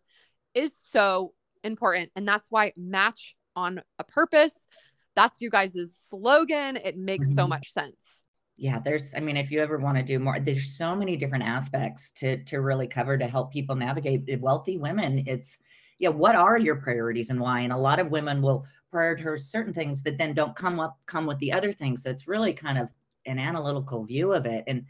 is 0.53 0.75
so 0.75 1.33
important 1.63 2.11
and 2.15 2.27
that's 2.27 2.51
why 2.51 2.73
match 2.75 3.35
on 3.55 3.81
a 3.99 4.03
purpose 4.03 4.53
that's 5.15 5.41
you 5.41 5.49
guys' 5.49 5.91
slogan 6.09 6.75
it 6.77 6.97
makes 6.97 7.27
mm-hmm. 7.27 7.35
so 7.35 7.47
much 7.47 7.71
sense 7.71 8.22
yeah 8.57 8.79
there's 8.79 9.13
i 9.15 9.19
mean 9.19 9.37
if 9.37 9.49
you 9.49 9.61
ever 9.61 9.77
want 9.77 9.97
to 9.97 10.03
do 10.03 10.19
more 10.19 10.39
there's 10.39 10.77
so 10.77 10.95
many 10.95 11.17
different 11.17 11.43
aspects 11.43 12.11
to 12.11 12.43
to 12.43 12.61
really 12.61 12.87
cover 12.87 13.17
to 13.17 13.27
help 13.27 13.51
people 13.51 13.75
navigate 13.75 14.23
eh, 14.29 14.37
wealthy 14.39 14.77
women 14.77 15.23
it's 15.25 15.57
yeah 15.99 16.09
what 16.09 16.35
are 16.35 16.57
your 16.57 16.75
priorities 16.75 17.29
and 17.29 17.39
why? 17.39 17.61
And 17.61 17.71
a 17.71 17.77
lot 17.77 17.99
of 17.99 18.11
women 18.11 18.41
will 18.41 18.65
prioritize 18.93 19.39
certain 19.39 19.73
things 19.73 20.03
that 20.03 20.17
then 20.17 20.33
don't 20.33 20.55
come 20.55 20.79
up 20.79 20.99
come 21.05 21.25
with 21.25 21.39
the 21.39 21.51
other 21.51 21.71
things. 21.71 22.03
So 22.03 22.09
it's 22.09 22.27
really 22.27 22.53
kind 22.53 22.77
of 22.77 22.89
an 23.25 23.39
analytical 23.39 24.03
view 24.03 24.33
of 24.33 24.45
it. 24.45 24.65
And 24.67 24.85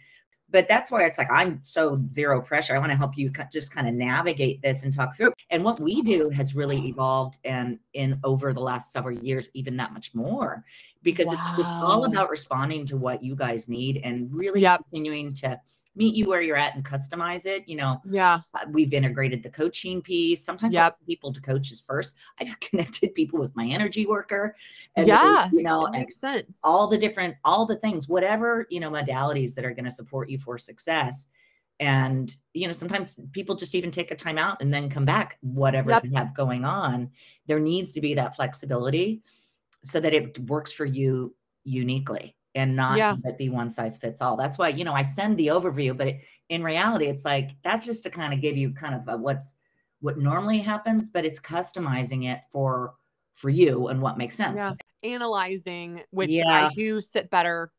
but 0.54 0.68
that's 0.70 0.90
why 0.90 1.04
it's 1.04 1.18
like 1.18 1.30
i'm 1.30 1.60
so 1.62 2.02
zero 2.10 2.42
pressure 2.42 2.74
i 2.74 2.80
want 2.80 2.92
to 2.92 2.96
help 2.96 3.18
you 3.18 3.30
just 3.52 3.74
kind 3.74 3.88
of 3.88 3.94
navigate 3.94 4.62
this 4.62 4.84
and 4.84 4.96
talk 4.96 5.14
through 5.18 5.34
and 5.50 5.62
what 5.62 5.78
we 5.82 6.02
do 6.02 6.30
has 6.30 6.56
really 6.56 6.88
evolved 6.88 7.38
and 7.44 7.78
in 7.94 8.18
over 8.24 8.54
the 8.54 8.62
last 8.62 8.94
several 8.94 9.18
years 9.20 9.50
even 9.54 9.76
that 9.76 9.92
much 9.92 10.16
more 10.16 10.64
because 11.02 11.28
wow. 11.28 11.34
it's, 11.34 11.60
it's, 11.60 11.68
all 11.68 12.06
about 12.06 12.30
responding 12.30 12.86
to 12.86 12.96
what 12.96 13.22
you 13.22 13.36
guys 13.36 13.68
need 13.68 14.00
and 14.06 14.34
really 14.34 14.62
yep. 14.62 14.82
continuing 14.90 15.34
to 15.34 15.60
meet 15.96 16.16
you 16.16 16.26
where 16.26 16.42
you're 16.42 16.58
at 16.58 16.76
and 16.76 16.84
customize 16.84 17.46
it. 17.46 17.68
You 17.68 17.78
know, 17.78 18.02
yeah, 18.06 18.40
uh, 18.54 18.66
we've 18.70 18.94
integrated 18.94 19.44
the 19.44 19.50
coaching 19.50 20.02
piece. 20.02 20.44
Sometimes 20.44 20.74
yep. 20.74 20.98
people 21.06 21.32
to 21.32 21.42
coaches 21.42 21.82
first. 21.86 22.16
I've 22.40 22.60
connected 22.60 23.14
people 23.16 23.40
with 23.40 23.56
my 23.56 23.68
energy 23.68 24.06
worker. 24.06 24.56
And 24.96 25.08
yeah, 25.08 25.50
you 25.52 25.64
know, 25.64 25.88
makes 25.92 26.18
sense. 26.18 26.60
All 26.64 26.88
the 26.88 26.98
different, 26.98 27.36
all 27.44 27.66
the 27.66 27.76
things, 27.76 28.08
whatever 28.08 28.66
you 28.70 28.80
know, 28.80 28.90
modalities 28.90 29.54
that 29.56 29.66
are 29.66 29.74
going 29.74 29.86
to 29.86 29.92
support 29.92 30.30
you 30.30 30.38
for 30.38 30.58
success. 30.58 31.28
And 31.80 32.36
you 32.54 32.68
know, 32.68 32.74
sometimes 32.74 33.18
people 33.32 33.56
just 33.56 33.76
even 33.76 33.92
take 33.92 34.12
a 34.12 34.16
time 34.16 34.38
out 34.38 34.62
and 34.62 34.74
then 34.74 34.90
come 34.90 35.06
back, 35.06 35.38
whatever 35.42 35.92
yep. 35.92 36.06
you 36.06 36.12
have 36.16 36.36
going 36.36 36.66
on. 36.66 37.10
There 37.48 37.60
needs 37.60 37.92
to 37.94 38.02
be 38.02 38.14
that 38.16 38.36
flexibility 38.36 39.22
so 39.84 40.00
that 40.00 40.14
it 40.14 40.40
works 40.40 40.72
for 40.72 40.86
you 40.86 41.36
uniquely 41.66 42.36
and 42.56 42.76
not 42.76 42.98
yeah. 42.98 43.16
that 43.24 43.38
be 43.38 43.50
one 43.50 43.70
size 43.70 43.98
fits 43.98 44.22
all. 44.22 44.38
That's 44.38 44.58
why, 44.58 44.70
you 44.70 44.84
know, 44.84 44.94
I 44.94 45.02
send 45.02 45.38
the 45.38 45.48
overview, 45.48 45.98
but 45.98 46.08
it, 46.08 46.22
in 46.50 46.64
reality, 46.64 47.06
it's 47.06 47.26
like 47.26 47.52
that's 47.64 47.84
just 47.86 48.04
to 48.04 48.10
kind 48.10 48.34
of 48.34 48.42
give 48.42 48.58
you 48.58 48.72
kind 48.74 48.96
of 48.96 49.08
a, 49.08 49.18
what's 49.18 49.56
what 50.02 50.18
normally 50.18 50.60
happens, 50.60 51.10
but 51.10 51.26
it's 51.26 51.40
customizing 51.40 52.26
it 52.32 52.42
for 52.52 52.94
for 53.32 53.50
you 53.50 53.88
and 53.88 54.02
what 54.02 54.18
makes 54.18 54.36
sense. 54.36 54.58
Yeah. 54.58 54.74
Analyzing, 55.04 56.02
which 56.12 56.32
yeah. 56.32 56.68
I 56.68 56.74
do 56.74 57.02
sit 57.02 57.30
better 57.30 57.72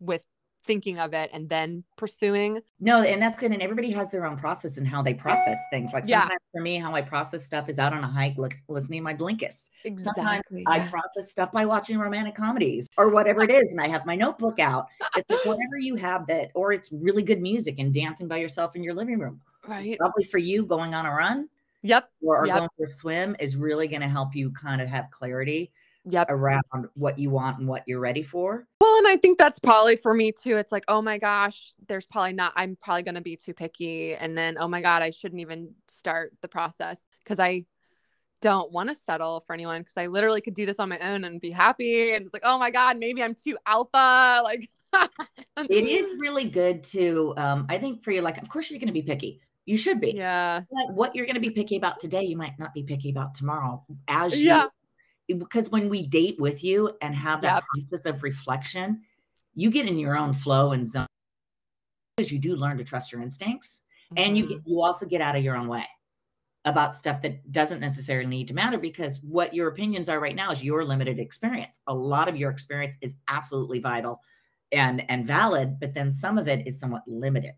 with 0.00 0.22
thinking 0.66 0.98
of 0.98 1.14
it 1.14 1.30
and 1.32 1.48
then 1.48 1.84
pursuing. 1.96 2.60
No, 2.80 3.02
and 3.02 3.20
that's 3.22 3.36
good. 3.36 3.52
And 3.52 3.62
everybody 3.62 3.90
has 3.92 4.10
their 4.10 4.26
own 4.26 4.36
process 4.36 4.76
and 4.76 4.86
how 4.86 5.02
they 5.02 5.14
process 5.14 5.58
things. 5.70 5.92
Like 5.92 6.04
sometimes 6.04 6.40
for 6.52 6.60
me, 6.60 6.78
how 6.78 6.94
I 6.94 7.02
process 7.02 7.44
stuff 7.44 7.68
is 7.68 7.78
out 7.78 7.92
on 7.92 8.02
a 8.02 8.06
hike, 8.06 8.36
look, 8.36 8.54
listening 8.68 9.00
to 9.00 9.04
my 9.04 9.14
Blinkist. 9.14 9.70
Exactly. 9.84 10.22
Sometimes 10.22 10.42
I 10.66 10.80
process 10.80 11.30
stuff 11.30 11.52
by 11.52 11.64
watching 11.64 11.98
romantic 11.98 12.34
comedies 12.34 12.88
or 12.96 13.08
whatever 13.08 13.44
it 13.44 13.50
is. 13.50 13.72
And 13.72 13.80
I 13.80 13.88
have 13.88 14.04
my 14.04 14.16
notebook 14.16 14.58
out. 14.58 14.88
It's 15.16 15.30
like 15.30 15.44
whatever 15.44 15.78
you 15.78 15.94
have 15.96 16.26
that, 16.26 16.50
or 16.54 16.72
it's 16.72 16.90
really 16.92 17.22
good 17.22 17.40
music 17.40 17.76
and 17.78 17.94
dancing 17.94 18.28
by 18.28 18.38
yourself 18.38 18.76
in 18.76 18.82
your 18.82 18.94
living 18.94 19.18
room. 19.18 19.40
Right. 19.66 19.98
Probably 19.98 20.24
for 20.24 20.38
you 20.38 20.66
going 20.66 20.94
on 20.94 21.06
a 21.06 21.10
run. 21.10 21.48
Yep. 21.82 22.10
Or, 22.22 22.38
or 22.38 22.46
yep. 22.46 22.58
going 22.58 22.68
for 22.76 22.86
a 22.86 22.90
swim 22.90 23.36
is 23.38 23.56
really 23.56 23.86
going 23.86 24.00
to 24.00 24.08
help 24.08 24.34
you 24.34 24.50
kind 24.50 24.80
of 24.80 24.88
have 24.88 25.10
clarity 25.10 25.70
yep. 26.06 26.28
around 26.30 26.62
what 26.94 27.18
you 27.18 27.30
want 27.30 27.58
and 27.58 27.68
what 27.68 27.86
you're 27.86 28.00
ready 28.00 28.22
for. 28.22 28.66
Well, 28.80 28.98
and 28.98 29.08
I 29.08 29.16
think 29.16 29.38
that's 29.38 29.58
probably 29.58 29.96
for 29.96 30.14
me 30.14 30.32
too. 30.32 30.56
It's 30.56 30.72
like, 30.72 30.84
oh 30.88 31.02
my 31.02 31.18
gosh, 31.18 31.74
there's 31.88 32.06
probably 32.06 32.32
not, 32.32 32.52
I'm 32.56 32.76
probably 32.80 33.02
going 33.02 33.16
to 33.16 33.20
be 33.20 33.36
too 33.36 33.52
picky. 33.52 34.14
And 34.14 34.36
then, 34.36 34.56
oh 34.58 34.68
my 34.68 34.80
God, 34.80 35.02
I 35.02 35.10
shouldn't 35.10 35.40
even 35.40 35.74
start 35.88 36.32
the 36.40 36.48
process 36.48 36.98
because 37.22 37.38
I 37.40 37.64
don't 38.40 38.70
want 38.70 38.88
to 38.88 38.94
settle 38.94 39.42
for 39.46 39.54
anyone 39.54 39.80
because 39.80 39.96
I 39.96 40.06
literally 40.06 40.40
could 40.40 40.54
do 40.54 40.66
this 40.66 40.78
on 40.78 40.88
my 40.88 40.98
own 40.98 41.24
and 41.24 41.40
be 41.40 41.50
happy. 41.50 42.14
And 42.14 42.24
it's 42.24 42.32
like, 42.32 42.44
oh 42.44 42.58
my 42.58 42.70
God, 42.70 42.98
maybe 42.98 43.22
I'm 43.22 43.34
too 43.34 43.58
alpha. 43.66 44.42
Like, 44.96 45.68
it 45.68 45.70
is 45.84 46.16
really 46.18 46.44
good 46.44 46.82
to, 46.84 47.34
um, 47.36 47.66
I 47.68 47.76
think 47.76 48.02
for 48.02 48.12
you, 48.12 48.22
like, 48.22 48.40
of 48.40 48.48
course 48.48 48.70
you're 48.70 48.78
going 48.78 48.86
to 48.86 48.94
be 48.94 49.02
picky. 49.02 49.40
You 49.66 49.76
should 49.76 50.00
be. 50.00 50.12
Yeah. 50.12 50.60
But 50.70 50.94
what 50.94 51.14
you're 51.14 51.26
going 51.26 51.34
to 51.34 51.40
be 51.40 51.50
picky 51.50 51.76
about 51.76 52.00
today, 52.00 52.22
you 52.22 52.36
might 52.36 52.58
not 52.58 52.72
be 52.72 52.82
picky 52.82 53.10
about 53.10 53.34
tomorrow 53.34 53.84
as 54.08 54.38
you 54.38 54.46
yeah 54.46 54.68
because 55.34 55.70
when 55.70 55.88
we 55.88 56.06
date 56.06 56.36
with 56.38 56.62
you 56.62 56.92
and 57.02 57.14
have 57.14 57.42
that 57.42 57.62
yep. 57.76 57.88
process 57.90 58.06
of 58.06 58.22
reflection, 58.22 59.02
you 59.54 59.70
get 59.70 59.86
in 59.86 59.98
your 59.98 60.16
own 60.16 60.32
flow 60.32 60.72
and 60.72 60.86
zone 60.86 61.06
because 62.16 62.30
you 62.30 62.38
do 62.38 62.56
learn 62.56 62.78
to 62.78 62.84
trust 62.84 63.12
your 63.12 63.20
instincts 63.20 63.82
mm-hmm. 64.12 64.24
and 64.24 64.38
you 64.38 64.46
get, 64.46 64.58
mm-hmm. 64.58 64.70
you 64.70 64.82
also 64.82 65.06
get 65.06 65.20
out 65.20 65.36
of 65.36 65.42
your 65.42 65.56
own 65.56 65.68
way 65.68 65.84
about 66.64 66.94
stuff 66.94 67.20
that 67.22 67.50
doesn't 67.52 67.80
necessarily 67.80 68.28
need 68.28 68.48
to 68.48 68.54
matter 68.54 68.76
because 68.76 69.20
what 69.22 69.54
your 69.54 69.68
opinions 69.68 70.08
are 70.08 70.18
right 70.18 70.34
now 70.34 70.50
is 70.50 70.62
your 70.62 70.84
limited 70.84 71.18
experience. 71.18 71.78
A 71.86 71.94
lot 71.94 72.28
of 72.28 72.36
your 72.36 72.50
experience 72.50 72.96
is 73.00 73.14
absolutely 73.28 73.78
vital 73.78 74.20
and 74.72 75.08
and 75.08 75.26
valid, 75.26 75.78
but 75.78 75.94
then 75.94 76.12
some 76.12 76.38
of 76.38 76.48
it 76.48 76.66
is 76.66 76.78
somewhat 76.78 77.02
limited. 77.06 77.54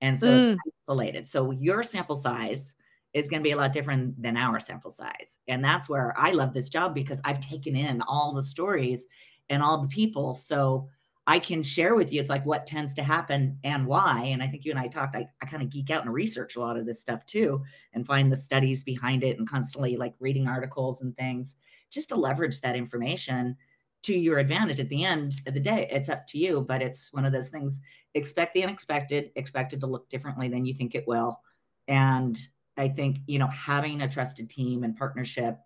And 0.00 0.18
so 0.18 0.26
mm. 0.26 0.52
it's 0.52 0.76
isolated. 0.88 1.28
So 1.28 1.50
your 1.50 1.82
sample 1.82 2.16
size 2.16 2.74
is 3.14 3.28
going 3.28 3.40
to 3.40 3.44
be 3.44 3.52
a 3.52 3.56
lot 3.56 3.72
different 3.72 4.20
than 4.20 4.36
our 4.36 4.60
sample 4.60 4.90
size. 4.90 5.38
And 5.48 5.64
that's 5.64 5.88
where 5.88 6.12
I 6.18 6.32
love 6.32 6.52
this 6.52 6.68
job 6.68 6.94
because 6.94 7.20
I've 7.24 7.40
taken 7.40 7.76
in 7.76 8.02
all 8.02 8.34
the 8.34 8.42
stories 8.42 9.06
and 9.48 9.62
all 9.62 9.80
the 9.80 9.88
people. 9.88 10.34
So 10.34 10.88
I 11.26 11.38
can 11.38 11.62
share 11.62 11.94
with 11.94 12.12
you, 12.12 12.20
it's 12.20 12.28
like 12.28 12.44
what 12.44 12.66
tends 12.66 12.92
to 12.94 13.02
happen 13.02 13.58
and 13.64 13.86
why. 13.86 14.24
And 14.24 14.42
I 14.42 14.48
think 14.48 14.64
you 14.64 14.72
and 14.72 14.80
I 14.80 14.88
talked, 14.88 15.16
I, 15.16 15.26
I 15.40 15.46
kind 15.46 15.62
of 15.62 15.70
geek 15.70 15.90
out 15.90 16.04
and 16.04 16.12
research 16.12 16.56
a 16.56 16.60
lot 16.60 16.76
of 16.76 16.84
this 16.84 17.00
stuff 17.00 17.24
too 17.24 17.62
and 17.94 18.06
find 18.06 18.30
the 18.30 18.36
studies 18.36 18.84
behind 18.84 19.24
it 19.24 19.38
and 19.38 19.48
constantly 19.48 19.96
like 19.96 20.14
reading 20.18 20.48
articles 20.48 21.00
and 21.00 21.16
things 21.16 21.56
just 21.90 22.10
to 22.10 22.16
leverage 22.16 22.60
that 22.60 22.76
information 22.76 23.56
to 24.02 24.14
your 24.14 24.38
advantage 24.38 24.80
at 24.80 24.90
the 24.90 25.02
end 25.02 25.40
of 25.46 25.54
the 25.54 25.60
day. 25.60 25.88
It's 25.90 26.10
up 26.10 26.26
to 26.26 26.38
you, 26.38 26.60
but 26.60 26.82
it's 26.82 27.10
one 27.12 27.24
of 27.24 27.32
those 27.32 27.48
things 27.48 27.80
expect 28.12 28.52
the 28.52 28.62
unexpected, 28.62 29.30
expect 29.36 29.72
it 29.72 29.80
to 29.80 29.86
look 29.86 30.10
differently 30.10 30.48
than 30.48 30.66
you 30.66 30.74
think 30.74 30.94
it 30.94 31.08
will. 31.08 31.40
And 31.88 32.38
I 32.76 32.88
think, 32.88 33.18
you 33.26 33.38
know, 33.38 33.46
having 33.46 34.02
a 34.02 34.08
trusted 34.08 34.50
team 34.50 34.84
and 34.84 34.96
partnership 34.96 35.58